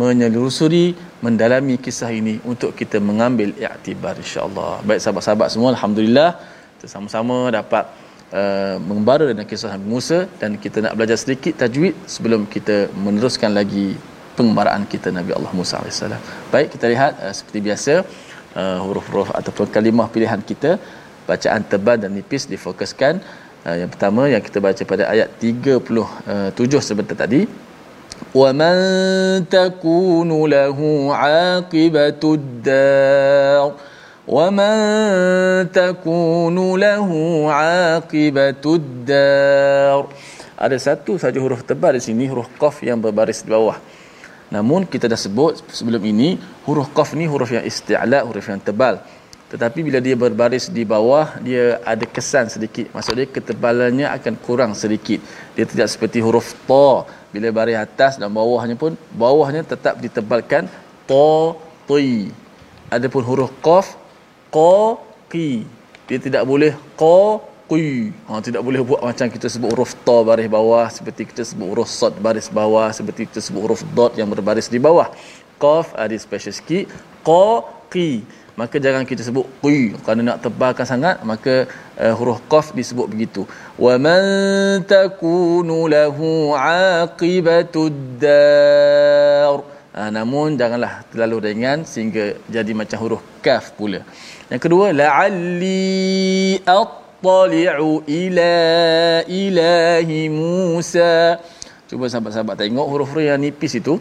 menyelusuri 0.00 0.86
mendalami 1.24 1.78
kisah 1.84 2.10
ini 2.10 2.34
untuk 2.52 2.74
kita 2.80 2.98
mengambil 3.08 3.54
iktibar 3.54 4.18
insya-Allah. 4.18 4.82
Baik 4.88 5.00
sahabat-sahabat 5.02 5.48
semua 5.54 5.70
alhamdulillah 5.76 6.30
kita 6.85 6.87
sama-sama 6.93 7.37
dapat 7.59 7.85
uh, 8.39 8.75
membara 8.91 9.25
dengan 9.31 9.45
kisah 9.49 9.71
Nabi 9.75 9.87
Musa 9.95 10.19
dan 10.41 10.57
kita 10.63 10.77
nak 10.85 10.93
belajar 10.97 11.17
sedikit 11.23 11.53
tajwid 11.61 11.95
sebelum 12.15 12.41
kita 12.55 12.77
meneruskan 13.05 13.51
lagi 13.59 13.87
pengembaraan 14.37 14.83
kita 14.93 15.09
Nabi 15.17 15.31
Allah 15.37 15.53
Musa 15.59 15.77
AS. 15.89 16.01
Baik 16.53 16.67
kita 16.75 16.85
lihat 16.93 17.13
uh, 17.23 17.33
seperti 17.37 17.59
biasa 17.67 17.93
uh, 18.59 18.79
huruf-huruf 18.85 19.29
ataupun 19.39 19.67
kalimah 19.75 20.07
pilihan 20.15 20.41
kita 20.51 20.71
bacaan 21.29 21.61
tebal 21.71 21.97
dan 22.03 22.11
nipis 22.17 22.45
difokuskan 22.53 23.13
uh, 23.67 23.75
yang 23.81 23.89
pertama 23.93 24.25
yang 24.33 24.43
kita 24.47 24.59
baca 24.67 24.83
pada 24.91 25.03
ayat 25.13 25.29
37 25.37 26.89
sebentar 26.89 27.17
tadi 27.25 27.43
ومن 28.35 28.75
تكون 29.49 30.29
له 30.55 30.79
عاقبة 31.21 32.21
الدار 32.23 33.71
ومن 34.27 34.75
تكون 35.73 36.57
له 36.77 37.09
عاقبة 37.51 38.63
الدار 38.65 40.03
ada 40.61 40.77
satu 40.77 41.17
saja 41.17 41.41
huruf 41.41 41.65
tebal 41.65 41.97
di 41.97 42.03
sini 42.05 42.29
huruf 42.29 42.45
qaf 42.61 42.85
yang 42.85 43.01
berbaris 43.01 43.41
di 43.41 43.49
bawah 43.49 43.77
namun 44.53 44.85
kita 44.85 45.09
dah 45.09 45.17
sebut 45.17 45.65
sebelum 45.77 46.03
ini 46.05 46.37
huruf 46.69 46.93
qaf 46.97 47.17
ni 47.17 47.25
huruf 47.25 47.49
yang 47.49 47.65
isti'la 47.65 48.19
huruf 48.29 48.45
yang 48.45 48.61
tebal 48.61 49.01
tetapi 49.51 49.79
bila 49.87 49.99
dia 50.05 50.15
berbaris 50.23 50.65
di 50.77 50.83
bawah 50.93 51.41
dia 51.47 51.81
ada 51.93 52.05
kesan 52.15 52.45
sedikit 52.53 52.93
maksudnya 52.95 53.25
ketebalannya 53.35 54.07
akan 54.17 54.33
kurang 54.45 54.71
sedikit 54.81 55.19
dia 55.57 55.65
tidak 55.71 55.87
seperti 55.93 56.21
huruf 56.21 56.53
ta 56.69 57.09
bila 57.33 57.49
baris 57.57 57.79
atas 57.85 58.21
dan 58.21 58.29
bawahnya 58.37 58.77
pun 58.83 58.93
bawahnya 59.23 59.65
tetap 59.73 59.97
ditebalkan 60.03 60.69
ta 61.09 61.33
ti 61.89 62.29
adapun 62.95 63.23
huruf 63.29 63.51
qaf 63.65 63.97
qa 64.56 64.78
qi. 65.32 65.48
Dia 66.08 66.18
tidak 66.26 66.42
boleh 66.50 66.72
qa 67.02 67.20
qi 67.70 67.86
ha 68.26 68.38
tidak 68.46 68.62
boleh 68.66 68.80
buat 68.88 69.00
macam 69.08 69.26
kita 69.34 69.46
sebut 69.52 69.70
huruf 69.74 69.92
ta 70.06 70.16
baris 70.28 70.48
bawah 70.56 70.86
seperti 70.96 71.22
kita 71.30 71.42
sebut 71.50 71.66
huruf 71.72 71.88
sad 71.98 72.14
baris 72.26 72.46
bawah 72.58 72.88
seperti 72.98 73.26
kita 73.28 73.40
sebut 73.46 73.60
huruf 73.66 73.82
dot 73.98 74.12
yang 74.20 74.28
berbaris 74.32 74.70
di 74.74 74.78
bawah. 74.86 75.08
Qaf 75.62 75.86
ada 76.04 76.16
special 76.26 76.54
sikit. 76.58 76.86
Qa 77.28 77.46
qi 77.92 78.08
maka 78.60 78.76
jangan 78.84 79.04
kita 79.10 79.22
sebut 79.28 79.46
qi. 79.64 79.78
Kerana 80.04 80.22
nak 80.28 80.38
tebalkan 80.46 80.86
sangat 80.92 81.16
maka 81.30 81.54
uh, 81.98 82.14
huruf 82.18 82.38
qaf 82.52 82.70
disebut 82.78 83.06
begitu. 83.12 83.42
Wa 83.84 83.94
man 84.06 84.22
takunu 84.92 85.78
lahu 85.96 86.54
aqibatud 86.56 87.98
dar 88.22 89.75
Ha, 89.96 90.12
namun 90.12 90.60
janganlah 90.60 91.08
terlalu 91.08 91.36
ringan 91.48 91.88
sehingga 91.88 92.36
jadi 92.52 92.72
macam 92.76 92.98
huruf 93.00 93.22
kaf 93.40 93.72
pula. 93.78 94.04
Yang 94.52 94.60
kedua 94.68 94.92
la'alli 94.92 96.60
attali'u 96.60 98.04
ila 98.04 98.52
ilahi 99.24 100.20
Musa. 100.28 101.40
Cuba 101.88 102.12
sahabat-sahabat 102.12 102.60
tengok 102.60 102.86
huruf-huruf 102.92 103.24
yang 103.24 103.40
nipis 103.40 103.80
itu. 103.80 103.96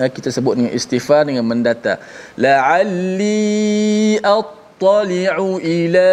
Ha, 0.00 0.08
kita 0.08 0.32
sebut 0.32 0.56
dengan 0.56 0.72
istighfar 0.72 1.28
dengan 1.28 1.44
mendata. 1.44 2.00
La'alli 2.40 4.16
attali'u 4.16 5.60
ila 5.60 6.12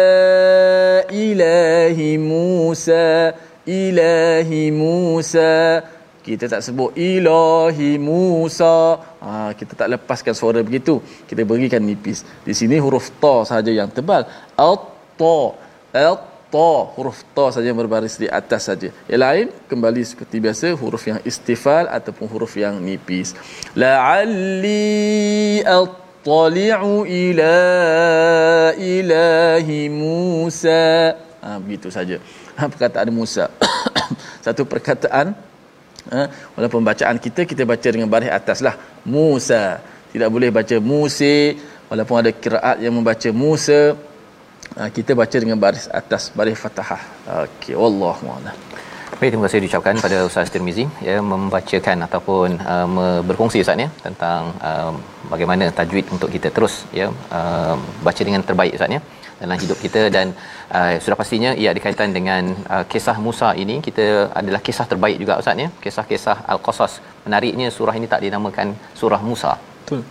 ilahi 1.08 2.20
Musa. 2.20 3.32
Ilahi 3.64 4.68
Musa 4.76 5.80
kita 6.30 6.46
tak 6.52 6.62
sebut 6.66 6.90
ilahi 6.94 7.90
Musa. 8.08 9.02
Ha, 9.24 9.50
kita 9.58 9.72
tak 9.80 9.88
lepaskan 9.94 10.34
suara 10.40 10.60
begitu. 10.68 10.94
Kita 11.28 11.42
berikan 11.50 11.82
nipis. 11.82 12.22
Di 12.46 12.54
sini 12.60 12.78
huruf 12.84 13.06
ta 13.22 13.34
saja 13.50 13.72
yang 13.78 13.90
tebal. 13.96 14.22
At-ta 14.54 15.38
at-ta 16.06 16.70
huruf 16.94 17.18
ta 17.34 17.46
saja 17.54 17.66
yang 17.70 17.80
berbaris 17.82 18.14
di 18.22 18.28
atas 18.40 18.70
saja. 18.70 18.88
Yang 19.10 19.20
lain 19.26 19.46
kembali 19.70 20.02
seperti 20.10 20.36
biasa 20.46 20.66
huruf 20.82 21.02
yang 21.10 21.18
istifal 21.30 21.90
ataupun 21.98 22.26
huruf 22.32 22.54
yang 22.62 22.78
nipis. 22.86 23.34
La'alli 23.82 25.66
at-tali'u 25.78 26.94
ila 27.26 27.56
ilahi 28.78 29.78
Musa. 29.90 30.86
Ha, 31.42 31.58
begitu 31.58 31.90
saja. 31.90 32.16
Ha, 32.54 32.70
perkataan 32.70 33.10
Musa. 33.10 33.50
Satu 34.46 34.62
perkataan 34.72 35.49
ha? 36.14 36.22
walaupun 36.56 36.82
bacaan 36.90 37.16
kita 37.26 37.42
kita 37.50 37.62
baca 37.72 37.88
dengan 37.94 38.08
baris 38.14 38.32
atas 38.40 38.58
lah. 38.66 38.74
Musa. 39.14 39.62
Tidak 40.12 40.28
boleh 40.34 40.50
baca 40.58 40.76
Musa. 40.82 41.34
Walaupun 41.90 42.16
ada 42.22 42.30
kiraat 42.42 42.76
yang 42.84 42.94
membaca 42.98 43.28
Musa 43.34 43.80
ha, 44.78 44.88
kita 44.96 45.12
baca 45.20 45.36
dengan 45.42 45.58
baris 45.64 45.86
atas 46.00 46.30
baris 46.38 46.58
fathah 46.62 46.90
okey 47.46 47.74
wallahu 47.82 48.26
a'lam. 48.36 48.56
Baik, 49.20 49.30
terima 49.34 49.44
kasih 49.46 49.60
diucapkan 49.62 49.94
pada 50.04 50.18
Ustaz 50.28 50.52
Tirmizi 50.54 50.84
ya 51.06 51.16
membacakan 51.30 51.98
ataupun 52.06 52.48
uh, 52.72 53.20
berfungsi 53.28 53.58
Ustaz 53.64 53.82
ya 53.84 53.88
tentang 54.06 54.54
uh, 54.68 54.92
bagaimana 55.32 55.66
tajwid 55.78 56.06
untuk 56.14 56.30
kita 56.34 56.48
terus 56.56 56.74
ya 56.98 57.06
uh, 57.38 57.74
baca 58.06 58.22
dengan 58.28 58.42
terbaik 58.48 58.78
Ustaz 58.78 58.96
ya 58.96 59.00
dalam 59.42 59.56
hidup 59.62 59.78
kita 59.84 60.02
dan 60.16 60.26
uh, 60.78 60.94
sudah 61.04 61.16
pastinya 61.20 61.50
ia 61.60 61.68
ada 61.72 61.80
kaitan 61.86 62.12
dengan 62.18 62.42
uh, 62.74 62.84
kisah 62.92 63.16
Musa 63.26 63.50
ini. 63.64 63.76
Kita 63.88 64.06
adalah 64.40 64.60
kisah 64.68 64.86
terbaik 64.92 65.18
juga 65.22 65.40
ustaz 65.42 65.64
ya. 65.64 65.68
Kisah-kisah 65.84 66.38
al-qasas. 66.54 66.94
Menariknya 67.26 67.68
surah 67.76 67.96
ini 68.00 68.08
tak 68.14 68.22
dinamakan 68.26 68.70
surah 69.02 69.22
Musa. 69.30 69.52
Betul. 69.82 70.02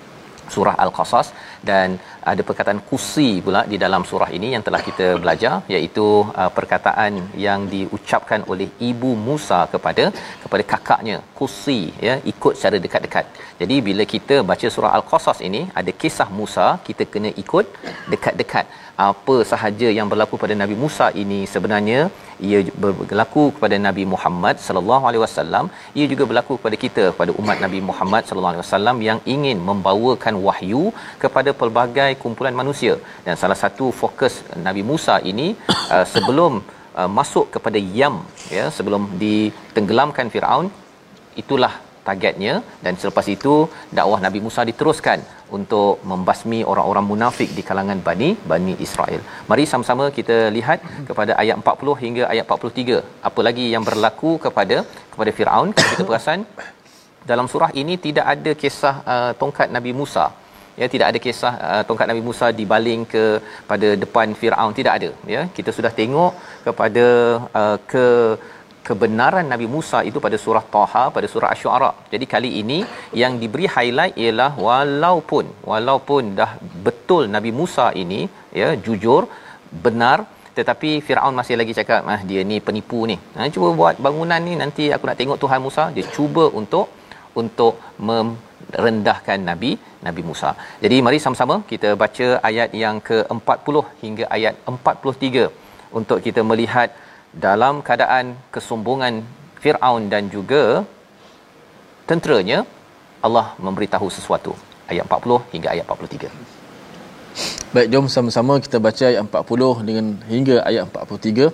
Surah 0.54 0.76
al-qasas. 0.84 1.28
Dan 1.70 1.90
ada 2.32 2.42
perkataan 2.48 2.80
kusi 2.90 3.30
pula 3.46 3.62
di 3.72 3.78
dalam 3.84 4.04
surah 4.10 4.30
ini 4.38 4.48
yang 4.56 4.64
telah 4.68 4.82
kita 4.88 5.08
belajar 5.24 5.54
iaitu 5.74 6.08
uh, 6.42 6.52
perkataan 6.58 7.14
yang 7.46 7.62
diucapkan 7.74 8.42
oleh 8.52 8.68
ibu 8.90 9.12
Musa 9.28 9.60
kepada 9.74 10.06
kepada 10.44 10.64
kakaknya 10.74 11.18
kusi 11.40 11.80
ya 12.08 12.16
ikut 12.32 12.54
secara 12.60 12.78
dekat-dekat. 12.86 13.26
Jadi 13.62 13.78
bila 13.88 14.06
kita 14.14 14.38
baca 14.52 14.68
surah 14.76 14.92
al-qasas 14.98 15.40
ini 15.50 15.62
ada 15.82 15.94
kisah 16.04 16.30
Musa 16.40 16.68
kita 16.88 17.06
kena 17.14 17.32
ikut 17.44 17.66
dekat-dekat 18.14 18.66
apa 19.08 19.36
sahaja 19.52 19.88
yang 19.98 20.08
berlaku 20.12 20.36
pada 20.42 20.56
Nabi 20.62 20.76
Musa 20.82 21.06
ini 21.22 21.40
sebenarnya 21.52 22.00
ia 22.48 22.60
berlaku 22.84 23.44
kepada 23.56 23.76
Nabi 23.86 24.04
Muhammad 24.14 24.56
sallallahu 24.66 25.04
alaihi 25.10 25.24
wasallam. 25.26 25.66
Ia 26.00 26.06
juga 26.12 26.24
berlaku 26.30 26.54
kepada 26.60 26.78
kita 26.84 27.04
kepada 27.14 27.32
umat 27.42 27.58
Nabi 27.66 27.80
Muhammad 27.90 28.24
sallallahu 28.28 28.54
alaihi 28.54 28.66
wasallam 28.66 28.98
yang 29.08 29.20
ingin 29.36 29.58
membawakan 29.70 30.36
wahyu 30.48 30.84
kepada 31.24 31.54
pelbagai 31.62 32.12
kumpulan 32.24 32.56
manusia. 32.62 32.96
Dan 33.26 33.36
salah 33.44 33.60
satu 33.64 33.88
fokus 34.02 34.36
Nabi 34.68 34.84
Musa 34.92 35.18
ini 35.32 35.48
uh, 35.96 36.06
sebelum 36.14 36.54
uh, 37.00 37.10
masuk 37.20 37.48
kepada 37.56 37.82
Yam 38.00 38.18
ya 38.58 38.66
sebelum 38.80 39.04
ditenggelamkan 39.24 40.28
Firaun 40.36 40.68
itulah 41.44 41.74
targetnya. 42.08 42.56
Dan 42.84 42.96
selepas 43.02 43.28
itu 43.36 43.56
dakwah 44.00 44.20
Nabi 44.28 44.42
Musa 44.48 44.64
diteruskan 44.72 45.20
untuk 45.58 46.02
membasmi 46.12 46.60
orang-orang 46.72 47.06
munafik 47.12 47.50
di 47.58 47.64
kalangan 47.70 48.00
Bani 48.08 48.30
Bani 48.52 48.74
Israel. 48.86 49.22
Mari 49.52 49.64
sama-sama 49.72 50.06
kita 50.18 50.38
lihat 50.58 50.82
kepada 51.10 51.32
ayat 51.44 51.56
40 51.64 51.96
hingga 52.04 52.24
ayat 52.34 52.46
43. 52.58 53.00
Apa 53.30 53.42
lagi 53.48 53.66
yang 53.74 53.86
berlaku 53.90 54.34
kepada 54.46 54.78
kepada 55.14 55.34
Firaun? 55.40 55.72
Kita 55.80 56.04
perasan 56.10 56.42
dalam 57.32 57.48
surah 57.54 57.72
ini 57.82 57.96
tidak 58.06 58.26
ada 58.34 58.52
kisah 58.62 58.96
uh, 59.14 59.32
tongkat 59.42 59.70
Nabi 59.78 59.94
Musa. 60.02 60.28
Ya 60.82 60.88
tidak 60.94 61.08
ada 61.12 61.20
kisah 61.26 61.54
uh, 61.70 61.84
tongkat 61.88 62.08
Nabi 62.12 62.22
Musa 62.28 62.48
dibaling 62.60 63.02
ke 63.14 63.24
pada 63.72 63.88
depan 64.04 64.38
Firaun 64.42 64.74
tidak 64.80 64.94
ada 65.00 65.10
ya. 65.36 65.42
Kita 65.58 65.72
sudah 65.78 65.92
tengok 66.00 66.34
kepada 66.68 67.06
uh, 67.62 67.78
ke 67.92 68.06
kebenaran 68.90 69.46
Nabi 69.54 69.68
Musa 69.76 70.00
itu 70.10 70.20
pada 70.26 70.38
surah 70.44 70.64
Taha 70.76 71.04
pada 71.16 71.28
surah 71.34 71.50
Asy-Syu'ara. 71.54 71.92
Jadi 72.14 72.26
kali 72.34 72.52
ini 72.62 72.80
yang 73.22 73.34
diberi 73.42 73.68
highlight 73.76 74.18
ialah 74.24 74.52
walaupun 74.68 75.46
walaupun 75.72 76.34
dah 76.40 76.52
betul 76.88 77.24
Nabi 77.36 77.54
Musa 77.60 77.88
ini 78.04 78.22
ya 78.62 78.70
jujur 78.88 79.22
benar 79.86 80.18
tetapi 80.58 80.90
Firaun 81.08 81.36
masih 81.40 81.56
lagi 81.62 81.74
cakap 81.80 82.02
ah 82.14 82.20
dia 82.30 82.42
ni 82.52 82.58
penipu 82.68 83.02
ni. 83.12 83.18
Ha, 83.36 83.50
cuba 83.56 83.70
buat 83.82 83.98
bangunan 84.06 84.42
ni 84.48 84.56
nanti 84.64 84.86
aku 84.96 85.06
nak 85.10 85.20
tengok 85.22 85.40
Tuhan 85.44 85.62
Musa 85.68 85.84
dia 85.98 86.06
cuba 86.16 86.46
untuk 86.62 86.88
untuk 87.42 87.76
merendahkan 88.08 89.40
Nabi 89.50 89.72
Nabi 90.08 90.22
Musa. 90.30 90.52
Jadi 90.84 90.98
mari 91.06 91.20
sama-sama 91.26 91.56
kita 91.72 91.90
baca 92.04 92.28
ayat 92.50 92.70
yang 92.84 92.98
ke-40 93.10 93.76
hingga 94.04 94.26
ayat 94.38 94.56
43 94.74 95.46
untuk 96.00 96.20
kita 96.26 96.42
melihat 96.50 96.90
dalam 97.47 97.83
keadaan 97.87 98.27
kesombongan 98.55 99.15
Firaun 99.63 100.03
dan 100.13 100.31
juga 100.35 100.63
tenteranya 102.11 102.59
Allah 103.27 103.47
memberitahu 103.67 104.09
sesuatu 104.17 104.53
ayat 104.93 105.05
40 105.09 105.55
hingga 105.55 105.69
ayat 105.75 105.85
43 105.89 106.31
Baik 107.75 107.89
jom 107.91 108.07
sama-sama 108.07 108.63
kita 108.65 108.79
baca 108.87 109.05
ayat 109.11 109.23
40 109.27 109.89
dengan 109.89 110.07
hingga 110.31 110.57
ayat 110.69 110.83
43 110.87 111.51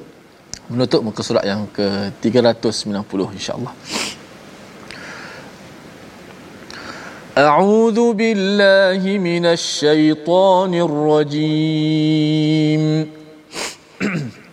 menutup 0.71 1.01
muka 1.07 1.23
surat 1.27 1.45
yang 1.51 1.63
ke 1.77 1.87
390 2.21 3.39
insya-Allah 3.39 3.75
أعوذ 7.31 7.99
بالله 8.21 9.01
من 9.31 9.45
الشيطان 9.47 10.75
الرجيم 10.89 12.83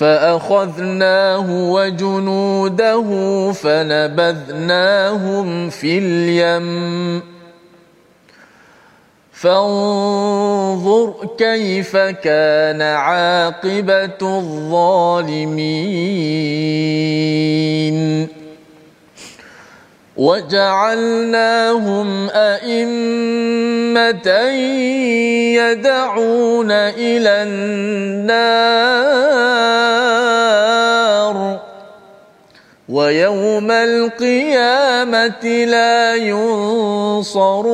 فأخذناه 0.00 1.70
وجنوده 1.70 3.08
فنبذناهم 3.52 5.48
في 5.70 5.98
اليم. 5.98 7.22
فانظر 9.32 11.14
كيف 11.38 11.96
كان 11.96 12.82
عاقبة 12.82 14.18
الظالمين. 14.22 15.60
وجعلناهم 20.20 22.08
أئمة 22.30 24.28
يدعون 25.56 26.70
إلى 26.70 27.42
النار. 27.42 28.40
ويوم 32.88 33.70
القيامة 33.70 35.64
لا 35.64 36.14
ينصرون. 36.14 37.70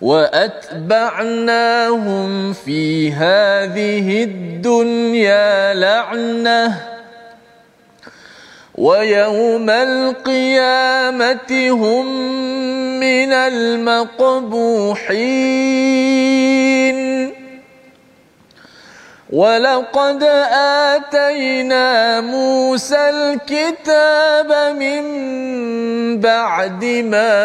وأتبعناهم 0.00 2.52
في 2.52 3.12
هذه 3.12 4.22
الدنيا 4.22 5.74
لعنةً. 5.74 6.89
ويوم 8.74 9.70
القيامة 9.70 11.50
هم 11.70 12.06
من 13.00 13.32
المقبوحين. 13.32 14.60
ولقد 19.32 20.22
آتينا 20.90 22.20
موسى 22.20 23.10
الكتاب 23.10 24.74
من 24.76 25.04
بعد 26.20 26.84
ما 26.84 27.38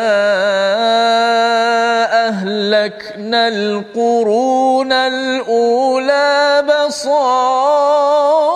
أهلكنا 2.28 3.48
القرون 3.48 4.92
الأولى 4.92 6.64
بصائر. 6.70 8.55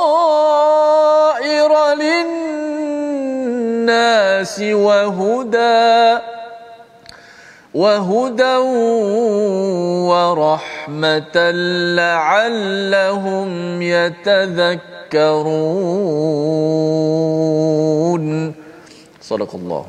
للناس 4.38 4.57
وهدى 4.87 6.18
وهدى 7.83 8.57
ورحمة 10.11 11.37
لعلهم 12.00 13.48
يتذكرون 13.83 15.24
صدق 19.20 19.52
الله 19.61 19.85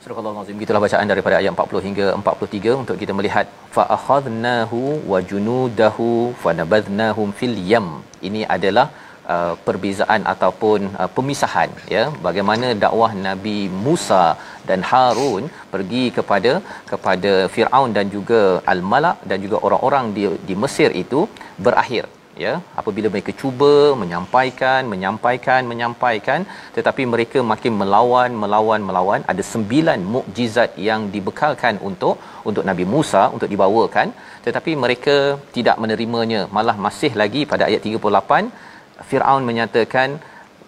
Surah 0.00 0.26
Al-Azim 0.26 0.58
gitulah 0.58 0.82
bacaan 0.82 1.06
daripada 1.12 1.38
ayat 1.38 1.54
40 1.54 1.86
hingga 1.86 2.06
43 2.18 2.82
untuk 2.82 2.96
kita 3.02 3.12
melihat 3.18 3.46
fa 3.74 3.82
akhadnahu 3.96 4.78
wa 5.10 5.18
junudahu 5.30 6.34
fa 6.42 6.50
nabadhnahum 6.60 7.30
fil 7.38 7.54
yam. 7.72 8.02
Ini 8.28 8.42
adalah 8.54 8.86
uh, 9.33 9.53
perbezaan 9.67 10.21
ataupun 10.33 10.79
uh, 11.01 11.09
pemisahan 11.17 11.69
ya. 11.95 12.03
Bagaimana 12.27 12.67
dakwah 12.85 13.11
Nabi 13.27 13.57
Musa 13.85 14.25
dan 14.69 14.81
Harun 14.89 15.45
pergi 15.73 16.03
kepada 16.17 16.51
kepada 16.91 17.33
Firaun 17.55 17.91
dan 17.97 18.09
juga 18.17 18.41
Al-Malak 18.73 19.17
dan 19.31 19.39
juga 19.45 19.59
orang-orang 19.67 20.07
di 20.17 20.25
di 20.49 20.55
Mesir 20.63 20.91
itu 21.03 21.21
berakhir 21.67 22.05
ya. 22.43 22.53
Apabila 22.79 23.07
mereka 23.13 23.31
cuba 23.41 23.71
menyampaikan 24.01 24.81
menyampaikan 24.93 25.61
menyampaikan 25.71 26.41
tetapi 26.77 27.03
mereka 27.13 27.39
makin 27.53 27.73
melawan 27.81 28.31
melawan 28.43 28.81
melawan. 28.89 29.21
Ada 29.33 29.43
sembilan 29.53 29.99
mukjizat 30.15 30.71
yang 30.89 31.03
dibekalkan 31.15 31.77
untuk 31.89 32.15
untuk 32.49 32.63
Nabi 32.69 32.87
Musa 32.93 33.23
untuk 33.35 33.51
dibawakan. 33.53 34.09
Tetapi 34.45 34.71
mereka 34.83 35.15
tidak 35.55 35.77
menerimanya. 35.83 36.41
Malah 36.57 36.77
masih 36.87 37.11
lagi 37.21 37.43
pada 37.51 37.65
ayat 37.69 37.81
38 37.91 38.73
Firaun 39.09 39.43
menyatakan 39.49 40.09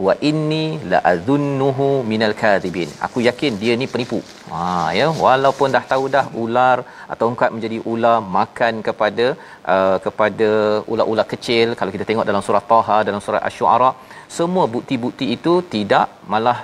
wa 0.06 0.14
inni 0.30 0.66
la 0.92 1.00
adhunnuhu 1.12 1.86
minal 2.10 2.34
kadhibin. 2.42 2.90
Aku 3.06 3.20
yakin 3.28 3.54
dia 3.62 3.74
ni 3.82 3.88
penipu. 3.94 4.20
Ha 4.52 4.64
ya 4.98 5.08
walaupun 5.24 5.74
dah 5.76 5.84
tahu 5.92 6.04
dah 6.16 6.26
ular 6.44 6.78
atau 7.14 7.26
ungkat 7.32 7.50
menjadi 7.56 7.78
ular 7.92 8.18
makan 8.38 8.74
kepada 8.88 9.26
uh, 9.74 9.98
kepada 10.06 10.50
ular-ular 10.92 11.28
kecil 11.34 11.74
kalau 11.80 11.94
kita 11.96 12.06
tengok 12.10 12.28
dalam 12.30 12.44
surah 12.48 12.64
Taha 12.74 12.98
dalam 13.10 13.22
surah 13.26 13.42
asy-syu'ara 13.50 13.92
semua 14.38 14.66
bukti-bukti 14.76 15.26
itu 15.36 15.54
tidak 15.74 16.08
malah 16.34 16.58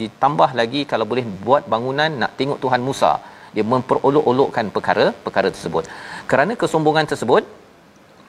ditambah 0.00 0.50
lagi 0.60 0.82
kalau 0.92 1.06
boleh 1.12 1.24
buat 1.46 1.62
bangunan 1.74 2.10
nak 2.22 2.34
tengok 2.40 2.60
Tuhan 2.64 2.82
Musa. 2.88 3.12
Dia 3.54 3.64
memperolok-olokkan 3.72 4.66
perkara 4.74 5.06
perkara 5.26 5.48
tersebut. 5.54 5.84
Kerana 6.30 6.52
kesombongan 6.62 7.06
tersebut 7.12 7.44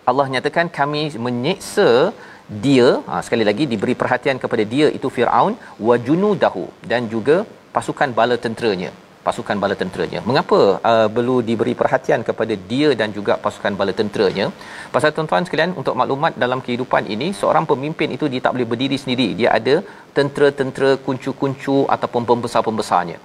Allah 0.10 0.26
nyatakan 0.34 0.68
kami 0.80 1.02
menyeksa 1.26 1.88
dia 2.66 2.88
ha, 3.08 3.20
sekali 3.26 3.44
lagi 3.50 3.64
diberi 3.72 3.96
perhatian 4.02 4.38
kepada 4.44 4.64
dia 4.74 4.88
itu 4.98 5.08
Firaun 5.16 5.54
wa 5.88 5.96
junudahu 6.08 6.66
dan 6.92 7.12
juga 7.14 7.38
pasukan 7.76 8.12
bala 8.20 8.38
tenteranya. 8.46 8.92
Pasukan 9.28 9.58
bala 9.64 9.76
tenteranya. 9.80 10.20
Mengapa 10.28 10.60
uh, 10.90 11.08
perlu 11.16 11.38
diberi 11.48 11.74
perhatian 11.80 12.22
kepada 12.28 12.56
dia 12.70 12.90
dan 13.00 13.10
juga 13.18 13.34
pasukan 13.46 13.74
bala 13.80 13.94
tenteranya? 14.00 14.46
Pasal 14.94 15.12
tuan-tuan 15.16 15.44
sekalian 15.48 15.74
untuk 15.82 15.96
maklumat 16.02 16.40
dalam 16.44 16.60
kehidupan 16.66 17.12
ini 17.16 17.28
seorang 17.40 17.68
pemimpin 17.72 18.16
itu 18.16 18.32
dia 18.34 18.42
tak 18.46 18.56
boleh 18.56 18.68
berdiri 18.72 18.98
sendiri. 19.04 19.28
Dia 19.40 19.50
ada 19.60 19.76
tentera-tentera 20.18 20.92
kuncu-kuncu 21.08 21.78
ataupun 21.96 22.24
pembesar-pembesarnya. 22.30 23.20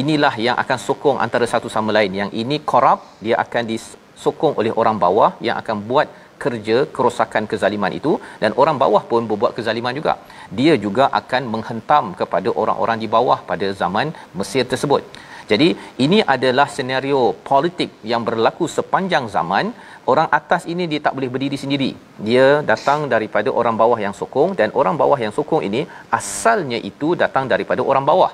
Inilah 0.00 0.34
yang 0.46 0.56
akan 0.62 0.78
sokong 0.86 1.18
antara 1.26 1.48
satu 1.52 1.70
sama 1.76 1.90
lain. 1.98 2.12
Yang 2.20 2.30
ini 2.42 2.58
korup 2.70 3.00
dia 3.24 3.36
akan 3.44 3.64
disokong 3.72 4.54
oleh 4.60 4.74
orang 4.80 4.98
bawah 5.04 5.30
yang 5.46 5.56
akan 5.62 5.76
buat 5.88 6.08
kerja 6.44 6.76
kerosakan 6.96 7.44
kezaliman 7.50 7.92
itu 7.98 8.12
dan 8.42 8.52
orang 8.62 8.76
bawah 8.82 9.02
pun 9.10 9.22
berbuat 9.30 9.52
kezaliman 9.58 9.96
juga. 9.98 10.14
Dia 10.58 10.74
juga 10.84 11.06
akan 11.20 11.42
menghentam 11.54 12.04
kepada 12.20 12.48
orang-orang 12.62 13.00
di 13.02 13.08
bawah 13.16 13.38
pada 13.50 13.68
zaman 13.82 14.08
Mesir 14.38 14.64
tersebut. 14.72 15.02
Jadi 15.50 15.68
ini 16.04 16.18
adalah 16.34 16.66
senario 16.76 17.20
politik 17.50 17.90
yang 18.12 18.22
berlaku 18.28 18.66
sepanjang 18.76 19.26
zaman. 19.36 19.66
Orang 20.12 20.28
atas 20.38 20.62
ini 20.72 20.84
dia 20.90 21.00
tak 21.04 21.14
boleh 21.16 21.30
berdiri 21.34 21.58
sendiri. 21.62 21.90
Dia 22.26 22.46
datang 22.70 23.00
daripada 23.14 23.50
orang 23.60 23.76
bawah 23.82 23.98
yang 24.06 24.14
sokong 24.20 24.50
dan 24.60 24.68
orang 24.80 24.96
bawah 25.02 25.18
yang 25.24 25.34
sokong 25.38 25.62
ini 25.68 25.82
asalnya 26.18 26.78
itu 26.90 27.08
datang 27.22 27.46
daripada 27.52 27.82
orang 27.90 28.06
bawah 28.10 28.32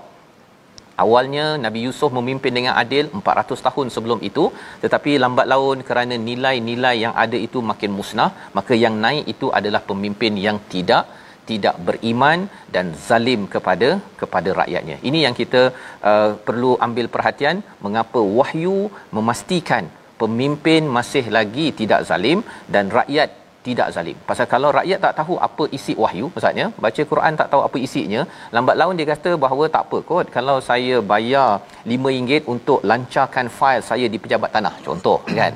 Awalnya 1.05 1.45
Nabi 1.65 1.81
Yusuf 1.87 2.11
memimpin 2.19 2.53
dengan 2.59 2.75
adil 2.83 3.05
400 3.21 3.67
tahun 3.67 3.87
sebelum 3.95 4.21
itu 4.29 4.45
tetapi 4.85 5.13
lambat 5.25 5.47
laun 5.53 5.81
kerana 5.89 6.17
nilai-nilai 6.29 6.97
yang 7.05 7.15
ada 7.25 7.39
itu 7.47 7.61
makin 7.71 7.93
musnah 7.99 8.31
maka 8.59 8.77
yang 8.85 8.97
naik 9.05 9.25
itu 9.35 9.49
adalah 9.59 9.83
pemimpin 9.91 10.35
yang 10.47 10.59
tidak 10.75 11.05
tidak 11.51 11.77
beriman 11.87 12.39
dan 12.75 12.87
zalim 13.07 13.41
kepada 13.55 13.89
kepada 14.21 14.51
rakyatnya. 14.61 14.97
Ini 15.09 15.19
yang 15.27 15.35
kita 15.41 15.63
uh, 16.11 16.31
perlu 16.47 16.73
ambil 16.87 17.07
perhatian 17.15 17.59
mengapa 17.85 18.21
wahyu 18.39 18.77
memastikan 19.17 19.87
pemimpin 20.23 20.83
masih 20.97 21.25
lagi 21.37 21.67
tidak 21.81 22.03
zalim 22.11 22.41
dan 22.75 22.87
rakyat 22.99 23.42
tidak 23.67 23.89
zalim. 23.97 24.17
Pasal 24.29 24.47
kalau 24.55 24.71
rakyat 24.79 24.99
tak 25.07 25.17
tahu 25.21 25.35
apa 25.49 25.65
isi 25.77 25.93
wahyu, 26.05 26.27
maksudnya 26.35 26.67
baca 26.85 27.03
Quran 27.11 27.39
tak 27.41 27.51
tahu 27.53 27.63
apa 27.67 27.77
isinya, 27.87 28.23
lambat 28.55 28.79
laun 28.81 28.99
dia 29.01 29.09
kata 29.13 29.33
bahawa 29.45 29.67
tak 29.75 29.85
apa 29.87 29.99
kot 30.11 30.27
kalau 30.37 30.57
saya 30.71 30.97
bayar 31.13 31.51
RM5 31.93 32.41
untuk 32.55 32.81
lancarkan 32.93 33.49
fail 33.59 33.83
saya 33.91 34.09
di 34.15 34.21
pejabat 34.25 34.51
tanah, 34.57 34.75
contoh 34.89 35.21
kan. 35.41 35.55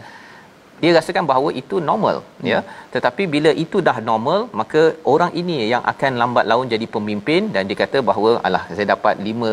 Dia 0.81 0.90
rasakan 0.97 1.25
bahawa 1.31 1.51
itu 1.61 1.77
normal 1.88 2.16
hmm. 2.23 2.49
ya. 2.51 2.59
Tetapi 2.95 3.23
bila 3.35 3.51
itu 3.64 3.79
dah 3.87 3.97
normal, 4.09 4.40
maka 4.61 4.83
orang 5.12 5.33
ini 5.40 5.57
yang 5.73 5.83
akan 5.92 6.12
lambat 6.23 6.45
laun 6.51 6.73
jadi 6.75 6.87
pemimpin 6.97 7.49
dan 7.55 7.62
dia 7.69 7.79
kata 7.83 8.01
bahawa 8.09 8.33
alah 8.47 8.62
saya 8.77 8.88
dapat 8.95 9.16
5 9.29 9.53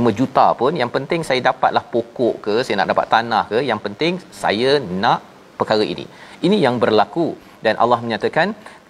5 0.00 0.18
juta 0.18 0.46
pun 0.60 0.72
yang 0.80 0.90
penting 0.96 1.22
saya 1.28 1.40
dapatlah 1.48 1.84
pokok 1.94 2.36
ke, 2.46 2.54
saya 2.64 2.76
nak 2.80 2.90
dapat 2.92 3.08
tanah 3.14 3.44
ke, 3.52 3.60
yang 3.70 3.80
penting 3.86 4.20
saya 4.42 4.72
nak 5.04 5.20
perkara 5.60 5.86
ini. 5.94 6.06
Ini 6.46 6.56
yang 6.66 6.76
berlaku 6.84 7.26
dan 7.66 7.74
Allah 7.82 7.98
menyatakan 8.04 8.48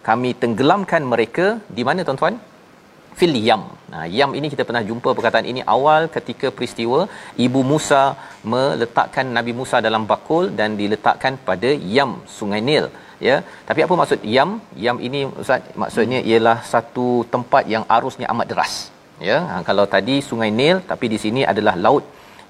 kami 0.09 0.31
tenggelamkan 0.43 1.03
mereka 1.13 1.47
di 1.77 1.83
mana 1.89 2.01
tuan-tuan 2.07 2.37
fil 3.19 3.37
yam. 3.49 3.63
Nah, 3.93 4.05
yam 4.19 4.31
ini 4.39 4.47
kita 4.53 4.65
pernah 4.69 4.83
jumpa 4.91 5.11
perkataan 5.17 5.47
ini 5.53 5.63
awal 5.75 6.03
ketika 6.17 6.49
peristiwa 6.57 7.01
ibu 7.47 7.61
Musa 7.71 8.03
meletakkan 8.53 9.27
Nabi 9.37 9.53
Musa 9.61 9.79
dalam 9.87 10.05
bakul 10.13 10.45
dan 10.61 10.79
diletakkan 10.81 11.37
pada 11.49 11.71
yam 11.97 12.13
Sungai 12.37 12.63
Nil 12.69 12.87
ya. 13.29 13.37
Tapi 13.69 13.81
apa 13.87 13.95
maksud 14.01 14.21
yam? 14.37 14.51
Yam 14.85 14.99
ini 15.09 15.21
ustaz 15.43 15.69
maksudnya 15.83 16.21
ialah 16.31 16.59
satu 16.73 17.09
tempat 17.35 17.67
yang 17.75 17.87
arusnya 17.97 18.29
amat 18.35 18.49
deras. 18.53 18.75
Ya. 19.29 19.39
Ha, 19.51 19.55
kalau 19.69 19.85
tadi 19.95 20.17
Sungai 20.29 20.51
Nil 20.61 20.79
tapi 20.93 21.09
di 21.15 21.19
sini 21.25 21.43
adalah 21.53 21.77
laut 21.87 22.05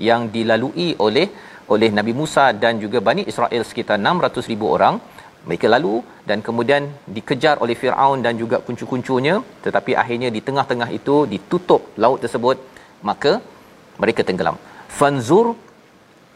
yang 0.09 0.23
dilalui 0.35 0.91
oleh 1.07 1.27
oleh 1.75 1.89
Nabi 1.99 2.13
Musa 2.21 2.45
dan 2.63 2.81
juga 2.85 2.99
Bani 3.09 3.23
Israel 3.33 3.63
sekitar 3.71 3.97
600,000 3.99 4.75
orang 4.77 4.95
mereka 5.49 5.67
lalu 5.75 5.95
dan 6.29 6.39
kemudian 6.47 6.83
dikejar 7.17 7.57
oleh 7.65 7.77
Firaun 7.81 8.21
dan 8.27 8.35
juga 8.43 8.59
kuncu-kuncunya. 8.67 9.35
Tetapi 9.65 9.93
akhirnya 10.03 10.31
di 10.37 10.41
tengah-tengah 10.47 10.89
itu 10.99 11.17
ditutup 11.33 11.83
laut 12.05 12.21
tersebut 12.25 12.57
maka 13.09 13.33
mereka 14.03 14.23
tenggelam. 14.29 14.57
Fanzur 14.99 15.47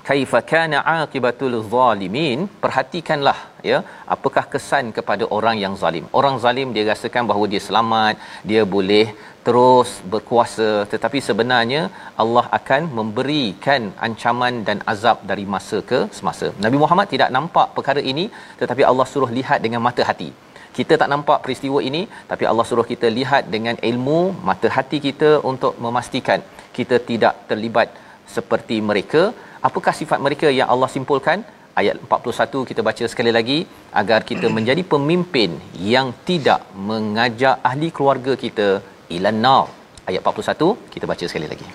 kaifa 0.09 0.41
kana 0.53 0.79
aqibatul 0.99 1.57
zalimin. 1.75 2.41
Perhatikanlah 2.65 3.39
ya. 3.71 3.79
Apakah 4.15 4.45
kesan 4.53 4.85
kepada 4.99 5.25
orang 5.37 5.57
yang 5.65 5.75
zalim? 5.83 6.05
Orang 6.21 6.37
zalim 6.45 6.71
dia 6.77 6.85
rasakan 6.93 7.25
bahawa 7.31 7.47
dia 7.53 7.63
selamat 7.69 8.15
dia 8.51 8.63
boleh 8.75 9.07
terus 9.47 9.91
berkuasa. 10.13 10.71
Tetapi 10.93 11.19
sebenarnya 11.29 11.83
Allah 12.23 12.47
akan 12.59 12.83
memberikan 12.99 13.83
ancaman 14.07 14.55
dan 14.69 14.81
azab 14.93 15.21
dari 15.31 15.45
masa 15.55 15.81
ke 15.91 16.01
semasa. 16.19 16.49
Nabi 16.65 16.79
Muhammad 16.83 17.09
tidak 17.15 17.31
nampak 17.37 17.69
perkara 17.77 18.03
ini 18.13 18.27
tetapi 18.63 18.85
Allah 18.91 19.07
suruh 19.13 19.31
lihat 19.39 19.61
dengan 19.67 19.83
mata 19.89 20.05
hati. 20.11 20.31
Kita 20.79 20.95
tak 21.01 21.11
nampak 21.13 21.39
peristiwa 21.45 21.79
ini 21.91 22.03
tapi 22.31 22.45
Allah 22.51 22.65
suruh 22.71 22.87
kita 22.93 23.09
lihat 23.19 23.45
dengan 23.55 23.77
ilmu 23.91 24.21
mata 24.49 24.71
hati 24.77 24.99
kita 25.07 25.31
untuk 25.51 25.75
memastikan 25.85 26.41
kita 26.79 26.97
tidak 27.11 27.35
terlibat 27.51 27.89
seperti 28.37 28.77
mereka. 28.91 29.23
Apakah 29.69 29.93
sifat 30.01 30.19
mereka 30.27 30.49
yang 30.59 30.69
Allah 30.73 30.89
simpulkan 30.97 31.39
ayat 31.81 31.97
41 32.05 32.69
kita 32.71 32.81
baca 32.89 33.05
sekali 33.13 33.33
lagi 33.39 33.59
agar 34.01 34.21
kita 34.31 34.47
menjadi 34.59 34.83
pemimpin 34.95 35.51
yang 35.95 36.09
tidak 36.29 36.61
mengajak 36.91 37.57
ahli 37.71 37.91
keluarga 37.97 38.35
kita 38.45 38.69
ilan 39.17 39.39
nar 39.47 39.65
ayat 40.11 40.21
41 40.25 40.95
kita 40.95 41.05
baca 41.13 41.27
sekali 41.33 41.49
lagi 41.55 41.69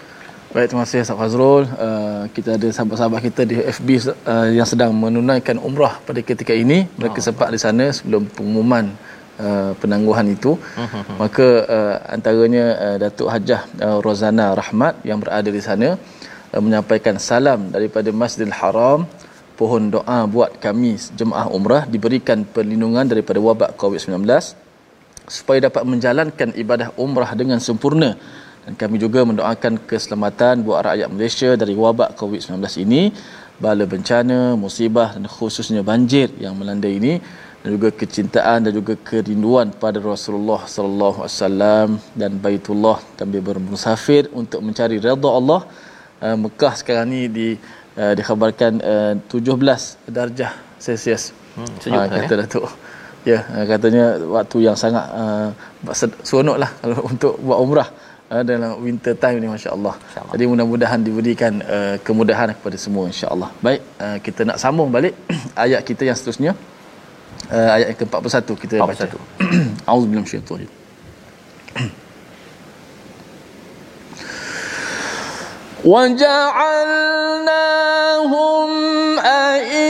Baik, 0.52 0.68
terima 0.68 0.84
kasih 0.84 1.00
Ustaz 1.04 1.16
Fazrul. 1.20 1.64
Uh, 1.84 2.24
kita 2.36 2.50
ada 2.60 2.68
sahabat-sahabat 2.76 3.22
kita 3.24 3.42
di 3.52 3.56
FB 3.76 3.88
uh, 4.32 4.52
yang 4.58 4.68
sedang 4.72 4.92
menunaikan 5.04 5.56
umrah 5.68 5.94
pada 6.08 6.20
ketika 6.30 6.52
ini. 6.64 6.80
Mereka 7.00 7.20
oh. 7.24 7.26
sempat 7.28 7.48
di 7.56 7.60
sana 7.66 7.86
sebelum 7.98 8.28
pengumuman 8.38 8.92
uh, 9.40 9.72
penangguhan 9.82 10.28
itu. 10.36 10.52
Uh-huh. 10.60 11.04
Maka 11.24 11.48
uh, 11.76 11.96
antaranya 12.16 12.66
uh, 12.86 12.98
Datuk 13.04 13.32
Hajah 13.32 13.62
uh, 13.80 13.98
Rozana 14.04 14.52
Rahmat 14.60 15.00
yang 15.08 15.24
berada 15.24 15.48
di 15.48 15.64
sana 15.64 15.96
uh, 16.52 16.62
menyampaikan 16.66 17.16
salam 17.16 17.72
daripada 17.72 18.12
Masjidil 18.12 18.52
Haram. 18.52 19.08
Pohon 19.62 19.94
doa 19.94 20.20
buat 20.26 20.58
kami 20.58 20.98
jemaah 21.14 21.46
umrah 21.54 21.86
diberikan 21.86 22.42
perlindungan 22.54 23.06
daripada 23.06 23.38
wabak 23.38 23.78
COVID-19 23.78 24.26
supaya 25.30 25.70
dapat 25.70 25.84
menjalankan 25.86 26.50
ibadah 26.58 26.90
umrah 26.98 27.30
dengan 27.38 27.62
sempurna 27.62 28.18
dan 28.66 28.74
kami 28.82 28.98
juga 28.98 29.22
mendoakan 29.22 29.74
keselamatan 29.90 30.66
buat 30.66 30.82
rakyat 30.90 31.10
Malaysia 31.14 31.50
dari 31.62 31.78
wabak 31.78 32.18
COVID-19 32.18 32.58
ini 32.86 33.14
bala 33.62 33.86
bencana, 33.86 34.58
musibah 34.58 35.14
dan 35.14 35.30
khususnya 35.30 35.86
banjir 35.86 36.34
yang 36.42 36.58
melanda 36.58 36.90
ini 36.90 37.22
dan 37.62 37.70
juga 37.78 37.90
kecintaan 38.02 38.66
dan 38.66 38.74
juga 38.74 38.98
kerinduan 39.10 39.70
pada 39.84 40.02
Rasulullah 40.02 40.66
sallallahu 40.66 41.22
alaihi 41.22 41.38
wasallam 41.38 41.90
dan 42.18 42.32
Baitullah 42.42 42.98
kami 43.14 43.38
bermusafir 43.50 44.26
untuk 44.34 44.66
mencari 44.66 44.98
redha 44.98 45.32
Allah. 45.40 45.62
Uh, 46.22 46.38
Mekah 46.38 46.74
sekarang 46.78 47.10
ni 47.14 47.22
di 47.38 47.48
uh, 47.98 48.14
dikhabarkan 48.16 48.74
uh, 48.80 49.14
17 49.28 50.12
darjah 50.12 50.52
Celsius. 50.80 51.36
Hmm, 51.56 51.68
sejuk 51.84 52.00
uh, 52.00 52.08
kata 52.08 52.34
ya? 52.36 52.40
Datuk. 52.46 52.66
Ya, 53.22 53.40
uh, 53.54 53.66
katanya 53.70 54.06
waktu 54.18 54.58
yang 54.66 54.78
sangat 54.78 55.06
uh, 55.14 55.50
seronoklah 56.26 56.72
kalau 56.82 57.00
untuk 57.12 57.34
buat 57.44 57.60
umrah 57.60 57.90
uh, 58.32 58.44
dalam 58.48 58.80
winter 58.82 59.14
time 59.14 59.38
ni 59.44 59.48
masya-Allah. 59.52 59.96
Insya 60.00 60.22
Jadi 60.34 60.44
mudah-mudahan 60.48 61.00
diberikan 61.04 61.54
uh, 61.62 61.96
kemudahan 62.02 62.56
kepada 62.58 62.78
semua 62.80 63.06
insya-Allah. 63.12 63.50
Baik, 63.60 63.82
uh, 64.00 64.18
kita 64.24 64.42
nak 64.48 64.58
sambung 64.58 64.90
balik 64.90 65.14
ayat 65.64 65.84
kita 65.84 66.08
yang 66.08 66.18
seterusnya. 66.18 66.54
Uh, 67.52 67.70
ayat 67.76 67.88
yang 67.92 68.00
ke-41 68.08 68.48
kita 68.64 68.76
41. 68.80 68.88
baca. 68.88 69.06
Auzubillahi 69.92 70.24
minasyaitanir 70.24 70.70
وجعلناهم 75.86 77.50
أئمة 79.20 79.82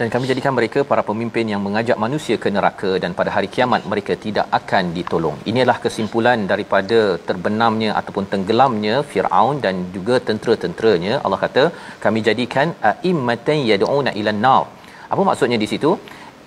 dan 0.00 0.08
kami 0.12 0.24
jadikan 0.30 0.54
mereka 0.58 0.80
para 0.90 1.02
pemimpin 1.08 1.46
yang 1.52 1.62
mengajak 1.64 1.96
manusia 2.04 2.36
ke 2.42 2.48
neraka 2.54 2.90
dan 3.02 3.12
pada 3.18 3.30
hari 3.34 3.48
kiamat 3.54 3.82
mereka 3.92 4.12
tidak 4.24 4.46
akan 4.58 4.84
ditolong. 4.96 5.36
Inilah 5.50 5.76
kesimpulan 5.84 6.48
daripada 6.52 7.00
terbenamnya 7.28 7.90
ataupun 8.00 8.24
tenggelamnya 8.32 8.94
Firaun 9.10 9.56
dan 9.64 9.74
juga 9.96 10.16
tentera-tenteranya. 10.28 11.14
Allah 11.24 11.40
kata, 11.44 11.64
kami 12.04 12.20
jadikan 12.28 12.72
a'immatan 12.90 13.60
yad'una 13.70 14.12
ila 14.20 14.32
nar. 14.44 14.64
Apa 15.12 15.22
maksudnya 15.28 15.60
di 15.64 15.68
situ? 15.72 15.92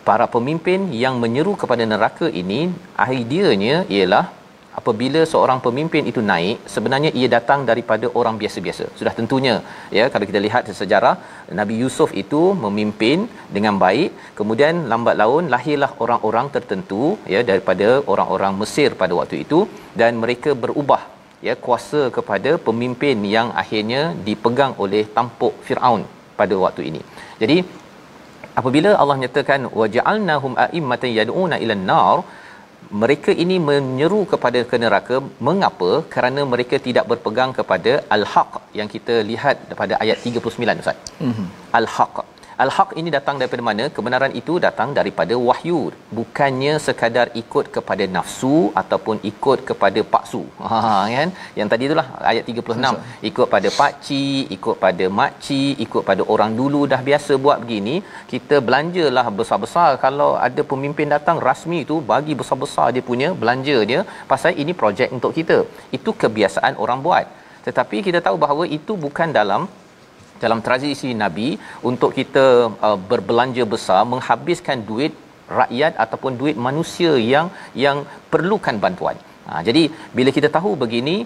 Para 0.10 0.26
pemimpin 0.36 0.90
yang 1.04 1.16
menyeru 1.24 1.54
kepada 1.64 1.84
neraka 1.94 2.28
ini, 2.42 2.62
ideanya 3.22 3.76
ialah 3.98 4.26
apabila 4.80 5.22
seorang 5.32 5.60
pemimpin 5.66 6.04
itu 6.12 6.22
naik 6.32 6.58
sebenarnya 6.74 7.12
ia 7.20 7.28
datang 7.36 7.60
daripada 7.70 8.06
orang 8.20 8.36
biasa-biasa. 8.42 8.86
Sudah 9.00 9.14
tentunya 9.20 9.56
ya 9.98 10.06
kalau 10.14 10.26
kita 10.30 10.42
lihat 10.46 10.72
sejarah 10.82 11.16
Nabi 11.60 11.76
Yusuf 11.84 12.12
itu 12.24 12.42
memimpin 12.66 13.28
dengan 13.58 13.78
baik. 13.86 14.10
Kemudian 14.40 14.76
lambat 14.94 15.18
laun 15.22 15.46
lahirlah 15.56 15.92
orang-orang 16.06 16.50
tertentu 16.56 17.04
ya 17.36 17.42
daripada 17.52 17.90
orang-orang 18.14 18.56
Mesir 18.64 18.90
pada 19.04 19.16
waktu 19.22 19.38
itu. 19.46 19.62
Dan 20.02 20.12
mereka 20.24 20.52
berubah 20.64 21.02
ya 21.48 21.54
kuasa 21.66 22.02
kepada 22.18 22.52
pemimpin 22.68 23.18
yang 23.36 23.48
akhirnya 23.64 24.02
dipegang 24.28 24.74
oleh 24.84 25.04
tampuk 25.16 25.56
Firaun 25.68 26.04
pada 26.40 26.56
waktu 26.66 26.84
ini. 26.90 27.02
Jadi 27.42 27.58
apabila 28.60 28.92
Allah 29.02 29.18
nyatakan 29.24 29.62
waja'alnahum 29.82 30.54
a'immatan 30.66 31.12
yad'una 31.20 31.58
ila 31.64 31.76
nar 31.90 32.18
mereka 33.04 33.32
ini 33.44 33.56
menyeru 33.70 34.22
kepada 34.34 34.60
ke 34.70 34.78
neraka. 34.84 35.16
Mengapa? 35.48 35.92
Kerana 36.14 36.42
mereka 36.54 36.78
tidak 36.88 37.08
berpegang 37.12 37.52
kepada 37.60 37.94
al-haq 38.16 38.52
yang 38.80 38.90
kita 38.96 39.16
lihat 39.32 39.58
pada 39.82 39.96
ayat 40.04 40.18
39 40.32 40.84
ustaz. 40.84 40.98
Mm-hmm. 41.28 41.48
al-haq 41.80 42.16
al-haq 42.64 42.90
ini 43.00 43.10
datang 43.16 43.36
daripada 43.42 43.64
mana? 43.70 43.84
Kebenaran 43.96 44.34
itu 44.40 44.54
datang 44.66 44.90
daripada 44.98 45.36
wahyu 45.48 45.80
bukannya 46.18 46.74
sekadar 46.86 47.28
ikut 47.42 47.66
kepada 47.76 48.06
nafsu 48.16 48.58
ataupun 48.82 49.18
ikut 49.32 49.60
kepada 49.70 50.02
paksu. 50.14 50.44
Ha 50.74 50.80
kan? 51.16 51.30
Yang 51.60 51.68
tadi 51.72 51.84
itulah 51.88 52.06
ayat 52.32 52.44
36 52.52 52.78
Masa. 52.84 53.02
ikut 53.30 53.48
pada 53.54 53.70
pakci 53.80 54.24
ikut 54.56 54.76
pada 54.84 55.06
makci 55.20 55.62
ikut 55.86 56.04
pada 56.10 56.24
orang 56.34 56.52
dulu 56.60 56.82
dah 56.94 57.02
biasa 57.10 57.34
buat 57.46 57.58
begini 57.64 57.96
kita 58.34 58.56
belanjalah 58.68 59.26
besar-besar. 59.40 59.90
Kalau 60.06 60.30
ada 60.48 60.62
pemimpin 60.72 61.10
datang 61.16 61.40
rasmi 61.50 61.80
itu 61.86 61.98
bagi 62.12 62.36
besar-besar 62.42 62.88
dia 62.96 63.06
punya 63.12 63.30
belanja 63.44 63.78
dia 63.92 64.02
pasal 64.34 64.52
ini 64.64 64.76
projek 64.82 65.10
untuk 65.18 65.34
kita. 65.40 65.60
Itu 66.00 66.12
kebiasaan 66.24 66.76
orang 66.86 67.02
buat. 67.08 67.28
Tetapi 67.68 67.98
kita 68.08 68.20
tahu 68.28 68.38
bahawa 68.44 68.64
itu 68.78 68.94
bukan 69.06 69.30
dalam 69.40 69.64
dalam 70.46 70.62
tradisi 70.68 71.12
nabi 71.24 71.50
untuk 71.92 72.12
kita 72.20 72.46
uh, 72.88 72.98
berbelanja 73.12 73.66
besar 73.76 74.02
menghabiskan 74.14 74.80
duit 74.90 75.14
rakyat 75.60 75.94
ataupun 76.04 76.34
duit 76.42 76.58
manusia 76.68 77.14
yang 77.34 77.48
yang 77.86 77.98
perlukan 78.34 78.78
bantuan. 78.86 79.18
Ha, 79.48 79.62
jadi 79.68 79.84
bila 80.18 80.30
kita 80.38 80.50
tahu 80.58 80.72
begini 80.84 81.18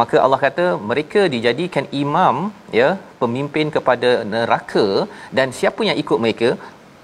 maka 0.00 0.16
Allah 0.24 0.38
kata 0.44 0.66
mereka 0.90 1.20
dijadikan 1.34 1.86
imam 2.02 2.36
ya 2.78 2.88
pemimpin 3.22 3.66
kepada 3.76 4.10
neraka 4.34 4.86
dan 5.38 5.48
siapa 5.58 5.80
yang 5.88 5.98
ikut 6.02 6.18
mereka 6.24 6.48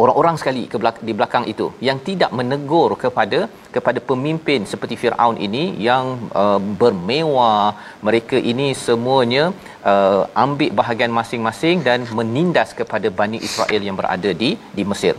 orang-orang 0.02 0.36
sekali 0.40 0.62
ke 0.72 0.76
belakang, 0.82 1.04
di 1.08 1.14
belakang 1.18 1.44
itu 1.52 1.66
yang 1.88 1.98
tidak 2.08 2.30
menegur 2.38 2.90
kepada 3.04 3.40
kepada 3.76 4.00
pemimpin 4.10 4.60
seperti 4.72 4.94
Firaun 5.02 5.38
ini 5.46 5.64
yang 5.88 6.04
uh, 6.42 6.60
bermewah. 6.80 7.74
Mereka 8.06 8.36
ini 8.52 8.68
semuanya 8.86 9.44
uh, 9.92 10.22
ambil 10.44 10.70
bahagian 10.80 11.12
masing-masing 11.20 11.84
dan 11.88 12.06
menindas 12.18 12.72
kepada 12.80 13.10
Bani 13.20 13.40
Israel 13.48 13.82
yang 13.88 13.98
berada 14.00 14.32
di 14.42 14.50
di 14.78 14.84
Mesir. 14.92 15.16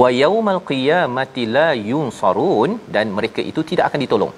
Wa 0.00 0.10
yaumal 0.22 0.62
qiyamati 0.70 1.44
la 1.56 1.68
yunsarun 1.90 2.82
dan 2.96 3.14
mereka 3.18 3.42
itu 3.52 3.62
tidak 3.70 3.86
akan 3.90 4.02
ditolong. 4.06 4.34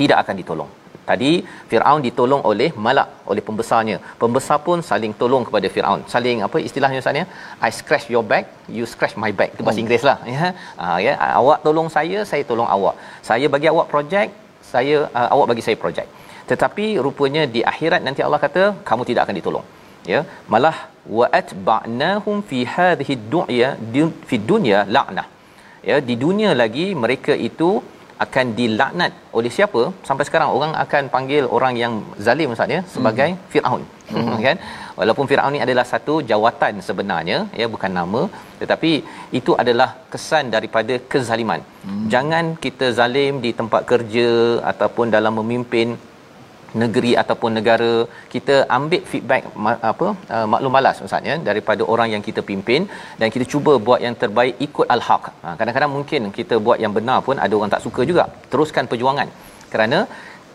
Tidak 0.00 0.18
akan 0.22 0.36
ditolong 0.42 0.72
Tadi 1.08 1.30
Firaun 1.70 2.00
ditolong 2.06 2.42
oleh 2.50 2.68
malak 2.86 3.08
oleh 3.32 3.42
pembesarnya. 3.48 3.96
Pembesar 4.22 4.58
pun 4.66 4.78
saling 4.90 5.12
tolong 5.20 5.44
kepada 5.48 5.68
Firaun. 5.74 6.00
Saling 6.14 6.38
apa 6.46 6.58
istilahnya 6.68 7.00
Ustaz 7.02 7.20
ya? 7.20 7.26
I 7.68 7.70
scratch 7.78 8.06
your 8.14 8.24
back, 8.32 8.44
you 8.76 8.86
scratch 8.92 9.14
my 9.24 9.32
back. 9.40 9.50
Itu 9.54 9.62
bahasa 9.66 9.80
oh. 9.80 9.82
Inggeris 9.84 10.04
lah 10.10 10.18
ya. 10.34 10.50
Ha, 10.80 10.86
ya. 11.06 11.12
Awak 11.40 11.58
tolong 11.66 11.88
saya, 11.96 12.18
saya 12.30 12.42
tolong 12.50 12.68
awak. 12.76 12.96
Saya 13.30 13.48
bagi 13.54 13.68
awak 13.72 13.88
projek, 13.92 14.30
saya 14.72 14.96
uh, 15.18 15.28
awak 15.34 15.46
bagi 15.52 15.64
saya 15.68 15.78
projek. 15.84 16.08
Tetapi 16.50 16.86
rupanya 17.06 17.42
di 17.54 17.62
akhirat 17.72 18.02
nanti 18.06 18.22
Allah 18.26 18.40
kata 18.46 18.62
kamu 18.88 19.02
tidak 19.10 19.22
akan 19.26 19.36
ditolong. 19.40 19.66
Ya, 20.12 20.20
malah 20.52 20.76
wa 21.18 21.26
atba'nahum 21.38 22.36
fi 22.50 22.58
hadhihi 22.74 23.14
dunya 23.32 23.68
fi 24.28 24.36
dunya 24.50 24.78
la'nah. 24.96 25.26
Ya, 25.88 25.96
di 26.08 26.14
dunia 26.24 26.50
lagi 26.60 26.86
mereka 27.04 27.32
itu 27.48 27.70
akan 28.24 28.46
dilaknat 28.58 29.12
oleh 29.38 29.50
siapa 29.56 29.82
sampai 30.08 30.24
sekarang 30.28 30.48
orang 30.56 30.72
akan 30.84 31.04
panggil 31.14 31.44
orang 31.56 31.74
yang 31.82 31.94
zalim 32.26 32.48
maksudnya 32.52 32.80
sebagai 32.94 33.28
hmm. 33.32 33.42
Firaun 33.52 33.82
hmm. 34.12 34.38
kan 34.46 34.58
walaupun 35.00 35.28
Firaun 35.30 35.52
ni 35.56 35.60
adalah 35.66 35.84
satu 35.92 36.14
jawatan 36.30 36.80
sebenarnya 36.88 37.38
ya 37.60 37.66
bukan 37.74 37.92
nama 38.00 38.22
tetapi 38.60 38.92
itu 39.40 39.54
adalah 39.62 39.88
kesan 40.12 40.54
daripada 40.56 40.96
kezaliman 41.12 41.62
hmm. 41.86 42.06
jangan 42.14 42.44
kita 42.66 42.88
zalim 43.00 43.34
di 43.46 43.52
tempat 43.60 43.84
kerja 43.92 44.28
ataupun 44.72 45.12
dalam 45.16 45.34
memimpin 45.40 45.90
negeri 46.82 47.12
ataupun 47.22 47.50
negara 47.58 47.92
kita 48.34 48.54
ambil 48.76 49.02
feedback 49.10 49.42
apa 49.90 50.08
uh, 50.34 50.46
maklum 50.52 50.74
balas 50.76 51.02
ustaz 51.06 51.28
ya 51.30 51.36
daripada 51.48 51.82
orang 51.92 52.08
yang 52.14 52.22
kita 52.28 52.42
pimpin 52.48 52.84
dan 53.20 53.28
kita 53.34 53.44
cuba 53.52 53.74
buat 53.86 54.00
yang 54.06 54.16
terbaik 54.22 54.56
ikut 54.66 54.86
al-haq. 54.94 55.24
Ha, 55.44 55.48
kadang-kadang 55.58 55.92
mungkin 55.96 56.30
kita 56.38 56.56
buat 56.66 56.78
yang 56.84 56.94
benar 56.98 57.18
pun 57.26 57.38
ada 57.46 57.54
orang 57.58 57.72
tak 57.74 57.84
suka 57.86 58.02
juga. 58.10 58.24
Teruskan 58.52 58.86
perjuangan. 58.92 59.28
Kerana 59.72 60.00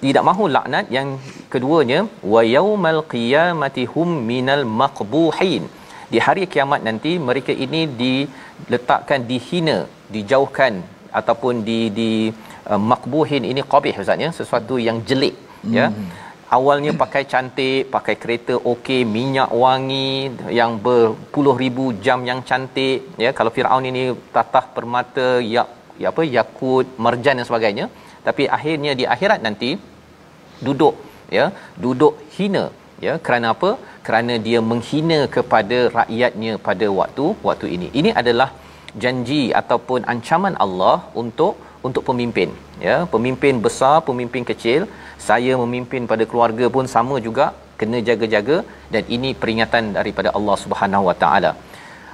tidak 0.03 0.23
mahu 0.29 0.45
laknat 0.55 0.85
yang 0.97 1.09
keduanya 1.53 1.99
wa 2.33 2.41
yaumal 2.55 3.01
qiyamati 3.13 3.83
hum 3.93 4.09
minal 4.31 4.65
maqbuhin 4.81 5.65
di 6.13 6.19
hari 6.25 6.43
kiamat 6.53 6.81
nanti 6.87 7.11
mereka 7.27 7.53
ini 7.65 7.81
diletakkan 8.01 9.21
dihina 9.29 9.77
dijauhkan 10.15 10.73
ataupun 11.19 11.63
di 11.67 11.79
di 11.99 12.09
uh, 12.71 12.81
makbuhin 12.91 13.43
ini 13.51 13.61
qabih 13.73 13.93
ustaz 14.03 14.25
ya 14.25 14.29
sesuatu 14.39 14.75
yang 14.87 14.99
jelek. 15.09 15.35
Hmm. 15.63 15.73
ya 15.77 15.87
awalnya 16.55 16.91
pakai 17.01 17.23
cantik 17.31 17.81
pakai 17.95 18.15
kereta 18.21 18.55
okey 18.71 19.01
minyak 19.17 19.49
wangi 19.63 20.09
yang 20.59 20.71
berpuluh 20.85 21.55
ribu 21.63 21.85
jam 22.05 22.19
yang 22.29 22.41
cantik 22.49 22.99
ya. 23.23 23.31
Kalau 23.37 23.53
Firaun 23.55 23.87
ini 23.91 24.03
tatah 24.35 24.65
permata 24.75 25.29
ya, 25.53 25.63
ya 26.01 26.07
apa 26.13 26.23
yakut 26.37 26.87
marjan 27.05 27.39
dan 27.39 27.47
sebagainya. 27.49 27.87
Tapi 28.27 28.43
akhirnya 28.57 28.91
di 28.99 29.05
akhirat 29.13 29.39
nanti 29.47 29.69
duduk 30.67 30.95
ya 31.37 31.45
duduk 31.85 32.15
hina 32.35 32.65
ya. 33.05 33.15
Kerana 33.27 33.47
apa? 33.55 33.71
Kerana 34.07 34.35
dia 34.47 34.59
menghina 34.71 35.19
kepada 35.35 35.79
rakyatnya 35.99 36.53
pada 36.67 36.87
waktu 36.99 37.25
waktu 37.47 37.67
ini. 37.77 37.87
Ini 38.01 38.11
adalah 38.21 38.49
janji 39.03 39.41
ataupun 39.59 40.01
ancaman 40.13 40.55
Allah 40.63 40.97
untuk 41.21 41.53
untuk 41.87 42.03
pemimpin 42.09 42.49
ya 42.87 42.97
pemimpin 43.13 43.55
besar 43.65 43.95
pemimpin 44.09 44.45
kecil 44.51 44.81
saya 45.29 45.53
memimpin 45.63 46.09
pada 46.11 46.25
keluarga 46.31 46.67
pun 46.75 46.87
sama 46.95 47.17
juga 47.27 47.47
kena 47.79 47.99
jaga-jaga 48.09 48.57
dan 48.93 49.03
ini 49.15 49.29
peringatan 49.41 49.85
daripada 49.97 50.31
Allah 50.37 50.57
Subhanahu 50.63 51.07
Wa 51.09 51.15
Taala 51.23 51.51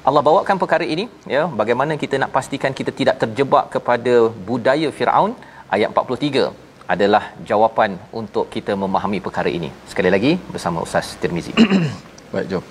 Allah 0.07 0.21
bawakan 0.27 0.57
perkara 0.63 0.85
ini 0.93 1.05
ya 1.35 1.43
bagaimana 1.61 1.95
kita 2.03 2.15
nak 2.21 2.31
pastikan 2.37 2.73
kita 2.79 2.93
tidak 2.99 3.15
terjebak 3.23 3.65
kepada 3.75 4.15
budaya 4.49 4.89
Firaun 4.99 5.33
ayat 5.75 5.89
43 5.91 6.47
adalah 6.93 7.23
jawapan 7.49 7.99
untuk 8.19 8.47
kita 8.55 8.73
memahami 8.83 9.19
perkara 9.19 9.51
ini. 9.51 9.69
Sekali 9.91 10.09
lagi 10.15 10.31
bersama 10.53 10.79
Ustaz 10.87 11.19
Tirmizi. 11.21 11.51
Baik, 12.31 12.45
jom. 12.51 12.63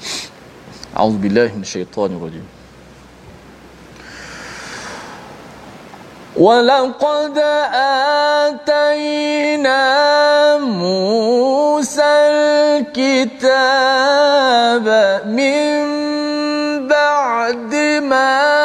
A'udzubillahi 0.96 1.52
minasyaitonirrajim. 1.56 2.55
ولقد 6.36 7.38
آتينا 8.44 9.86
موسى 10.56 12.02
الكتاب 12.92 13.66
من 15.26 15.86
بعد 16.88 17.74
ما 18.02 18.55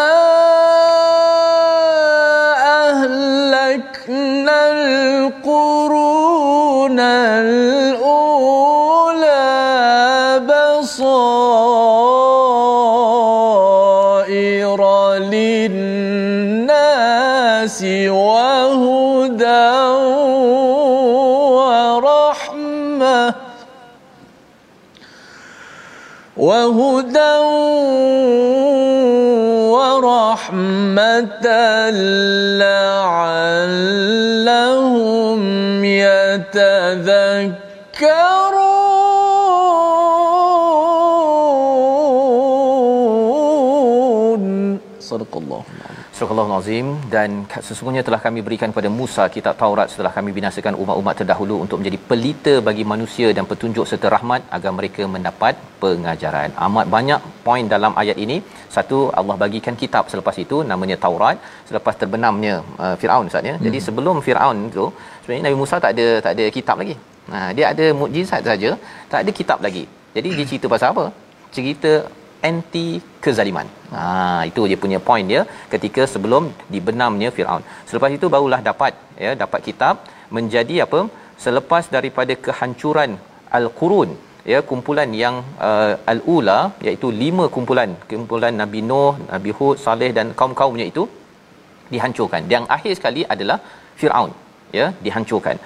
Nazim 46.62 46.88
dan 47.14 47.30
sesungguhnya 47.68 48.02
telah 48.08 48.20
kami 48.26 48.40
berikan 48.48 48.70
kepada 48.74 48.90
Musa 48.98 49.24
kitab 49.36 49.54
Taurat 49.62 49.88
setelah 49.92 50.12
kami 50.18 50.30
binasakan 50.38 50.74
umat-umat 50.82 51.16
terdahulu 51.20 51.56
untuk 51.64 51.78
menjadi 51.82 51.98
pelita 52.10 52.54
bagi 52.68 52.84
manusia 52.92 53.28
dan 53.38 53.46
petunjuk 53.52 53.86
serta 53.92 54.08
rahmat 54.16 54.42
agar 54.58 54.72
mereka 54.80 55.04
mendapat 55.16 55.54
pengajaran. 55.84 56.50
Amat 56.66 56.86
banyak 56.96 57.20
poin 57.48 57.66
dalam 57.74 57.94
ayat 58.02 58.18
ini. 58.26 58.38
Satu 58.76 58.98
Allah 59.22 59.36
bagikan 59.44 59.76
kitab 59.84 60.04
selepas 60.14 60.38
itu 60.46 60.60
namanya 60.72 60.98
Taurat 61.06 61.38
selepas 61.70 61.98
terbenamnya 62.02 62.54
uh, 62.84 62.96
Firaun 63.02 63.32
Ustaz 63.32 63.50
ya. 63.50 63.56
Hmm. 63.58 63.66
Jadi 63.68 63.80
sebelum 63.88 64.18
Firaun 64.28 64.60
tu 64.78 64.86
sebenarnya 65.24 65.46
Nabi 65.48 65.58
Musa 65.64 65.76
tak 65.86 65.92
ada 65.98 66.08
tak 66.28 66.34
ada 66.38 66.48
kitab 66.58 66.78
lagi. 66.84 66.96
Ha, 67.32 67.38
dia 67.58 67.66
ada 67.74 67.86
mukjizat 68.00 68.42
saja, 68.52 68.70
tak 69.12 69.20
ada 69.24 69.32
kitab 69.40 69.60
lagi. 69.66 69.84
Jadi 70.16 70.30
dia 70.38 70.46
cerita 70.52 70.68
pasal 70.74 70.90
apa? 70.94 71.06
Cerita 71.56 71.92
anti 72.50 72.88
kezaliman. 73.24 73.68
Ha 73.94 74.04
itu 74.50 74.62
dia 74.70 74.80
punya 74.84 75.00
point 75.08 75.28
dia 75.32 75.42
ketika 75.74 76.04
sebelum 76.14 76.44
dibenamnya 76.74 77.30
Firaun. 77.38 77.64
Selepas 77.90 78.12
itu 78.18 78.28
barulah 78.36 78.62
dapat 78.70 78.94
ya 79.26 79.32
dapat 79.44 79.62
kitab 79.68 79.96
menjadi 80.38 80.76
apa? 80.86 81.02
Selepas 81.46 81.84
daripada 81.96 82.34
kehancuran 82.46 83.12
al-qurun 83.60 84.12
ya 84.52 84.60
kumpulan 84.70 85.10
yang 85.24 85.36
uh, 85.70 85.94
al-ula 86.12 86.60
iaitu 86.88 87.10
lima 87.24 87.46
kumpulan 87.56 87.92
kumpulan 88.12 88.54
Nabi 88.62 88.82
Nuh, 88.92 89.14
Nabi 89.34 89.52
Hud, 89.58 89.76
Saleh 89.86 90.12
dan 90.18 90.30
kaum-kaumnya 90.42 90.88
itu 90.92 91.06
dihancurkan. 91.94 92.44
Yang 92.56 92.66
akhir 92.78 92.94
sekali 93.00 93.24
adalah 93.36 93.60
Firaun 94.00 94.32
ya 94.80 94.88
dihancurkan. 95.06 95.58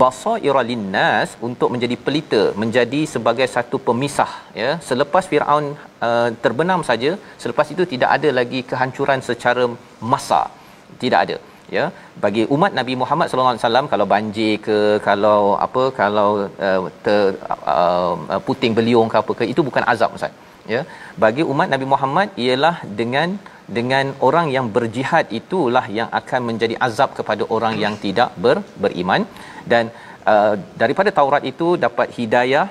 Basaira 0.00 0.62
linnas 0.68 1.30
untuk 1.48 1.68
menjadi 1.74 1.96
pelita 2.04 2.42
menjadi 2.62 3.00
sebagai 3.14 3.46
satu 3.54 3.78
pemisah 3.86 4.32
ya. 4.60 4.70
Selepas 4.88 5.24
Firaun 5.30 5.66
uh, 6.06 6.28
terbenam 6.44 6.82
saja 6.90 7.10
selepas 7.42 7.66
itu 7.74 7.84
tidak 7.92 8.10
ada 8.16 8.30
lagi 8.40 8.62
kehancuran 8.70 9.22
secara 9.28 9.66
massa. 10.12 10.42
Tidak 11.02 11.20
ada 11.24 11.36
ya. 11.76 11.84
Bagi 12.24 12.42
umat 12.56 12.72
Nabi 12.80 12.94
Muhammad 13.02 13.28
sallallahu 13.28 13.54
alaihi 13.54 13.64
wasallam 13.64 13.88
kalau 13.92 14.06
banjir 14.14 14.52
ke 14.66 14.78
kalau 15.08 15.40
apa 15.66 15.84
kalau 16.00 16.28
uh, 16.68 16.80
ter, 17.06 17.20
uh, 17.74 18.40
puting 18.48 18.74
beliung 18.80 19.10
ke 19.12 19.18
apa 19.22 19.32
ke 19.40 19.46
itu 19.54 19.62
bukan 19.70 19.86
azab 19.94 20.16
ustaz 20.18 20.32
ya. 20.74 20.82
Bagi 21.24 21.44
umat 21.54 21.68
Nabi 21.74 21.88
Muhammad 21.94 22.30
ialah 22.46 22.76
dengan 23.00 23.28
dengan 23.76 24.12
orang 24.28 24.46
yang 24.54 24.66
berjihad 24.76 25.32
itulah 25.40 25.84
yang 25.98 26.08
akan 26.20 26.40
menjadi 26.48 26.76
azab 26.86 27.16
kepada 27.18 27.44
orang 27.56 27.74
yang 27.84 27.94
tidak 28.04 28.30
ber, 28.44 28.56
beriman. 28.76 29.24
Dan 29.64 29.88
uh, 30.32 30.54
daripada 30.76 31.10
Taurat 31.18 31.44
itu 31.52 31.68
dapat 31.86 32.12
hidayah 32.18 32.66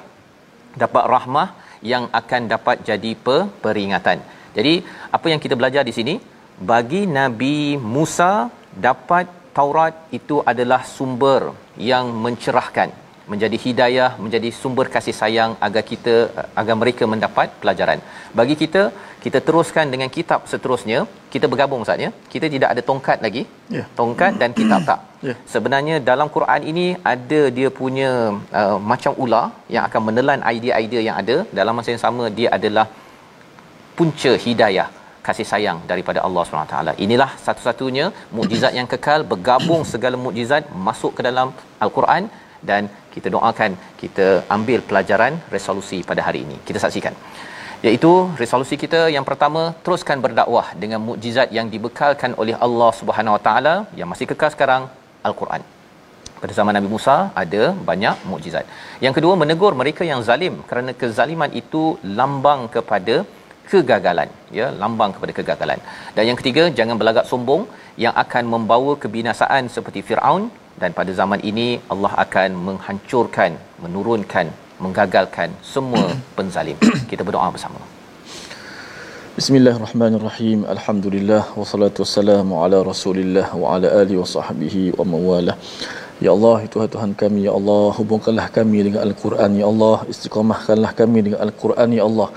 dapat 0.83 1.03
rahmah 1.15 1.47
yang 1.91 2.05
akan 2.19 2.41
dapat 2.53 2.81
jadi 2.89 3.11
pe, 3.25 3.37
peringatan. 3.63 4.19
Jadi 4.57 4.73
apa 5.17 5.27
yang 5.31 5.41
kita 5.45 5.57
belajar 5.59 5.83
di 5.89 5.93
sini? 5.97 6.15
Bagi 6.71 7.01
Nabi 7.19 7.57
Musa 7.95 8.49
dapat 8.87 9.25
Taurat 9.57 10.09
itu 10.17 10.41
adalah 10.51 10.81
sumber 10.95 11.53
yang 11.77 12.09
mencerahkan 12.25 12.89
menjadi 13.31 13.57
hidayah 13.65 14.09
menjadi 14.23 14.49
sumber 14.61 14.87
kasih 14.95 15.15
sayang 15.19 15.51
agar 15.67 15.83
kita 15.91 16.15
agar 16.61 16.75
mereka 16.81 17.03
mendapat 17.13 17.47
pelajaran. 17.61 17.99
Bagi 18.39 18.55
kita 18.63 18.83
kita 19.25 19.39
teruskan 19.47 19.85
dengan 19.93 20.09
kitab 20.15 20.41
seterusnya 20.51 20.99
kita 21.33 21.45
bergabung 21.51 21.83
saatnya 21.87 22.09
kita 22.33 22.47
tidak 22.53 22.69
ada 22.73 22.81
tongkat 22.89 23.17
lagi 23.25 23.43
yeah. 23.75 23.85
tongkat 23.99 24.33
dan 24.41 24.49
kitab 24.57 24.81
tak 24.89 24.99
yeah. 25.27 25.37
sebenarnya 25.53 25.95
dalam 26.09 26.27
Quran 26.35 26.61
ini 26.71 26.85
ada 27.13 27.41
dia 27.57 27.69
punya 27.79 28.09
uh, 28.61 28.77
macam 28.91 29.13
ular 29.25 29.45
yang 29.75 29.83
akan 29.89 30.01
menelan 30.09 30.41
idea-idea 30.55 31.03
yang 31.07 31.17
ada 31.23 31.37
dalam 31.59 31.75
masa 31.79 31.91
yang 31.95 32.03
sama 32.07 32.25
dia 32.39 32.49
adalah 32.57 32.85
punca 33.97 34.33
hidayah 34.45 34.89
kasih 35.27 35.47
sayang 35.51 35.77
daripada 35.91 36.19
Allah 36.27 36.43
SWT. 36.45 36.77
Inilah 37.05 37.29
satu-satunya 37.45 38.05
mukjizat 38.37 38.73
yang 38.79 38.87
kekal 38.93 39.21
bergabung 39.33 39.83
segala 39.91 40.17
mukjizat 40.25 40.63
masuk 40.87 41.11
ke 41.17 41.21
dalam 41.29 41.49
Al-Quran 41.85 42.23
dan 42.69 42.83
kita 43.13 43.27
doakan 43.35 43.71
kita 44.01 44.27
ambil 44.55 44.79
pelajaran 44.89 45.33
resolusi 45.55 45.99
pada 46.09 46.21
hari 46.27 46.41
ini. 46.45 46.57
Kita 46.67 46.79
saksikan. 46.85 47.15
Iaitu 47.87 48.11
resolusi 48.41 48.75
kita 48.81 48.99
yang 49.13 49.25
pertama 49.29 49.61
teruskan 49.85 50.17
berdakwah 50.25 50.67
dengan 50.81 50.99
mukjizat 51.07 51.47
yang 51.57 51.67
dibekalkan 51.73 52.31
oleh 52.41 52.55
Allah 52.65 52.91
Subhanahu 52.99 53.35
Wa 53.35 53.41
Taala 53.47 53.75
yang 53.99 54.07
masih 54.11 54.25
kekal 54.29 54.51
sekarang 54.55 54.83
Al-Quran. 55.27 55.61
Pada 56.41 56.53
zaman 56.59 56.73
Nabi 56.77 56.89
Musa 56.93 57.15
ada 57.41 57.63
banyak 57.89 58.15
mukjizat. 58.29 58.65
Yang 59.05 59.13
kedua 59.17 59.33
menegur 59.41 59.73
mereka 59.81 60.03
yang 60.11 60.23
zalim 60.29 60.55
kerana 60.69 60.93
kezaliman 61.01 61.51
itu 61.61 61.83
lambang 62.19 62.61
kepada 62.75 63.15
kegagalan 63.71 64.29
ya 64.57 64.65
lambang 64.81 65.11
kepada 65.15 65.33
kegagalan 65.37 65.79
dan 66.15 66.23
yang 66.29 66.37
ketiga 66.39 66.63
jangan 66.77 66.95
berlagak 66.99 67.27
sombong 67.31 67.61
yang 68.03 68.13
akan 68.23 68.43
membawa 68.53 68.93
kebinasaan 69.03 69.71
seperti 69.75 69.99
Firaun 70.07 70.43
dan 70.81 70.91
pada 70.99 71.11
zaman 71.19 71.39
ini 71.51 71.67
Allah 71.93 72.11
akan 72.25 72.49
menghancurkan 72.67 73.51
menurunkan 73.83 74.47
menggagalkan 74.85 75.49
semua 75.73 76.05
penzalim 76.37 76.77
kita 77.11 77.23
berdoa 77.27 77.49
bersama 77.55 77.79
Bismillahirrahmanirrahim. 79.33 80.59
Alhamdulillah 80.73 81.43
wassalatu 81.59 82.05
wassalamu 82.05 82.61
ala 82.63 82.77
Rasulillah 82.89 83.47
wa 83.61 83.73
ala 83.73 83.87
alihi 84.01 84.21
wa 84.21 84.29
sahbihi 84.33 84.83
wa 84.93 85.03
mawalah. 85.13 85.55
Ya 86.25 86.29
Allah, 86.35 86.55
ya 86.63 86.69
Tuhan 86.73 86.89
Tuhan 86.95 87.11
kami, 87.21 87.39
ya 87.47 87.53
Allah, 87.59 87.85
hubungkanlah 87.97 88.45
kami 88.57 88.85
dengan 88.85 89.01
Al-Quran, 89.07 89.57
ya 89.61 89.65
Allah, 89.71 90.05
istiqamahkanlah 90.13 90.91
kami 90.99 91.19
dengan 91.25 91.39
Al-Quran, 91.45 91.89
ya 91.97 92.03
Allah. 92.09 92.29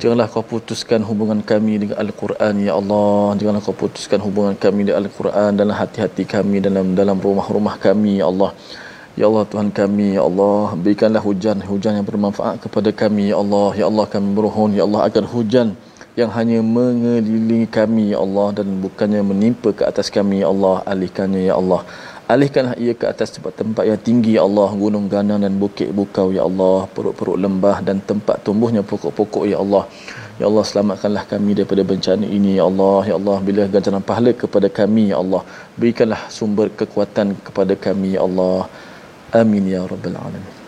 Janganlah 0.00 0.26
kau 0.32 0.44
putuskan 0.54 1.04
hubungan 1.04 1.44
kami 1.50 1.74
dengan 1.84 2.00
Al-Quran, 2.04 2.54
ya 2.64 2.72
Allah. 2.80 3.36
Janganlah 3.38 3.62
kau 3.68 3.76
putuskan 3.84 4.20
hubungan 4.26 4.56
kami 4.64 4.80
dengan 4.88 5.04
Al-Quran 5.04 5.50
dalam 5.60 5.74
hati-hati 5.80 6.24
kami, 6.34 6.64
dalam 6.66 6.96
dalam 7.00 7.20
rumah-rumah 7.26 7.76
kami, 7.76 8.24
ya 8.24 8.26
Allah. 8.32 8.50
Ya 9.18 9.26
Allah 9.26 9.44
Tuhan 9.52 9.68
kami, 9.78 10.08
Ya 10.14 10.22
Allah, 10.28 10.78
berikanlah 10.82 11.18
hujan, 11.28 11.58
hujan 11.68 11.92
yang 11.98 12.06
bermanfaat 12.10 12.56
kepada 12.64 12.90
kami, 13.00 13.24
Ya 13.34 13.36
Allah. 13.42 13.70
Ya 13.80 13.86
Allah 13.90 14.06
kami 14.12 14.28
bermohon, 14.36 14.70
Ya 14.78 14.84
Allah, 14.86 15.00
agar 15.08 15.24
hujan 15.32 15.74
yang 16.20 16.30
hanya 16.36 16.58
mengelilingi 16.76 17.66
kami, 17.78 18.04
Ya 18.14 18.22
Allah, 18.26 18.48
dan 18.58 18.78
bukannya 18.84 19.22
menimpa 19.30 19.74
ke 19.78 19.82
atas 19.90 20.06
kami, 20.16 20.36
Ya 20.42 20.48
Allah, 20.54 20.86
alihkannya, 20.92 21.42
Ya 21.50 21.58
Allah. 21.58 21.82
Alihkanlah 22.34 22.78
ia 22.84 22.94
ke 23.00 23.10
atas 23.10 23.34
tempat-tempat 23.34 23.84
yang 23.90 24.00
tinggi 24.06 24.32
ya 24.36 24.42
Allah 24.48 24.68
Gunung 24.80 25.08
ganang 25.12 25.40
dan 25.44 25.56
bukit 25.62 25.88
bukau 25.98 26.26
ya 26.36 26.42
Allah 26.48 26.84
Perut-perut 26.94 27.40
lembah 27.44 27.76
dan 27.86 28.04
tempat 28.10 28.44
tumbuhnya 28.44 28.82
pokok-pokok 28.90 29.48
ya 29.48 29.56
Allah 29.64 29.88
Ya 30.36 30.44
Allah 30.50 30.64
selamatkanlah 30.70 31.24
kami 31.32 31.56
daripada 31.56 31.80
bencana 31.92 32.28
ini 32.28 32.60
ya 32.60 32.68
Allah 32.68 33.00
Ya 33.10 33.14
Allah 33.16 33.36
bila 33.48 33.64
ganjaran 33.74 34.04
pahala 34.10 34.36
kepada 34.42 34.68
kami 34.80 35.04
ya 35.12 35.16
Allah 35.24 35.40
Berikanlah 35.80 36.20
sumber 36.28 36.68
kekuatan 36.68 37.32
kepada 37.48 37.72
kami 37.86 38.20
ya 38.20 38.28
Allah 38.28 38.68
Amin 39.32 39.68
ya 39.68 39.82
Rabbal 39.84 40.16
Alamin 40.16 40.58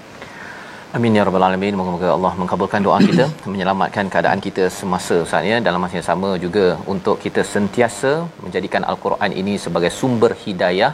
Amin 0.96 1.16
ya 1.16 1.22
rabbal 1.26 1.44
alamin. 1.46 1.74
Moga-moga 1.78 2.08
Allah 2.14 2.32
mengabulkan 2.38 2.80
doa 2.86 2.96
kita, 3.08 3.24
menyelamatkan 3.52 4.06
keadaan 4.12 4.40
kita 4.46 4.64
semasa 4.78 5.16
saat 5.30 5.44
ya 5.50 5.58
dalam 5.66 5.80
masa 5.84 5.94
yang 5.98 6.06
sama 6.08 6.30
juga 6.44 6.64
untuk 6.92 7.16
kita 7.24 7.42
sentiasa 7.52 8.10
menjadikan 8.44 8.82
al-Quran 8.92 9.30
ini 9.40 9.54
sebagai 9.64 9.90
sumber 9.98 10.32
hidayah 10.44 10.90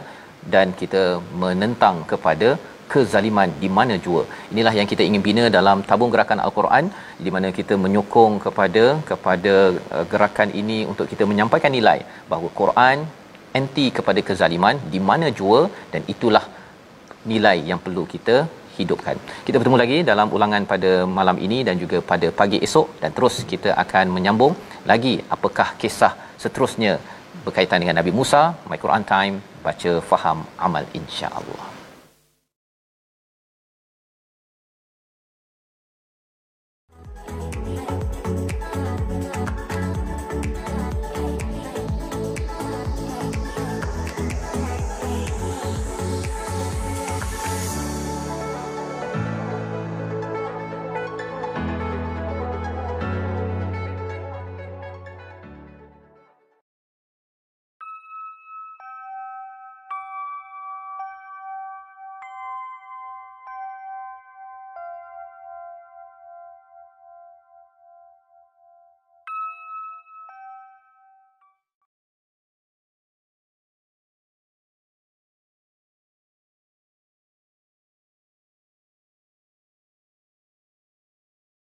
dan 0.53 0.77
kita 0.81 1.03
menentang 1.43 2.05
kepada 2.11 2.49
kezaliman 2.91 3.49
di 3.63 3.69
mana 3.77 3.97
jua. 4.05 4.21
Inilah 4.53 4.73
yang 4.79 4.89
kita 4.91 5.01
ingin 5.09 5.23
bina 5.27 5.45
dalam 5.57 5.81
tabung 5.89 6.13
gerakan 6.13 6.45
al-Quran 6.45 6.93
di 7.25 7.33
mana 7.37 7.49
kita 7.59 7.73
menyokong 7.85 8.35
kepada 8.45 8.85
kepada 9.09 9.55
uh, 9.95 10.05
gerakan 10.13 10.51
ini 10.61 10.79
untuk 10.91 11.09
kita 11.13 11.25
menyampaikan 11.31 11.73
nilai 11.77 11.99
bahawa 12.29 12.51
Quran 12.61 12.97
anti 13.59 13.87
kepada 13.97 14.21
kezaliman 14.29 14.77
di 14.93 15.01
mana 15.09 15.29
jua 15.41 15.61
dan 15.95 16.03
itulah 16.15 16.45
nilai 17.31 17.57
yang 17.69 17.79
perlu 17.85 18.03
kita 18.13 18.35
hidupkan. 18.79 19.17
Kita 19.45 19.57
bertemu 19.59 19.77
lagi 19.83 19.97
dalam 20.09 20.27
ulangan 20.37 20.63
pada 20.73 20.91
malam 21.19 21.37
ini 21.45 21.59
dan 21.67 21.75
juga 21.83 21.99
pada 22.11 22.27
pagi 22.41 22.59
esok 22.67 22.87
dan 23.01 23.11
terus 23.17 23.37
kita 23.53 23.71
akan 23.83 24.05
menyambung 24.17 24.53
lagi 24.91 25.15
apakah 25.35 25.69
kisah 25.81 26.13
seterusnya 26.43 26.93
berkaitan 27.45 27.81
dengan 27.83 27.97
Nabi 28.01 28.13
Musa, 28.19 28.43
My 28.69 28.77
Quran 28.83 29.05
Time, 29.13 29.35
baca 29.65 29.91
faham 30.11 30.39
amal 30.67 30.85
insya-Allah. 30.99 31.76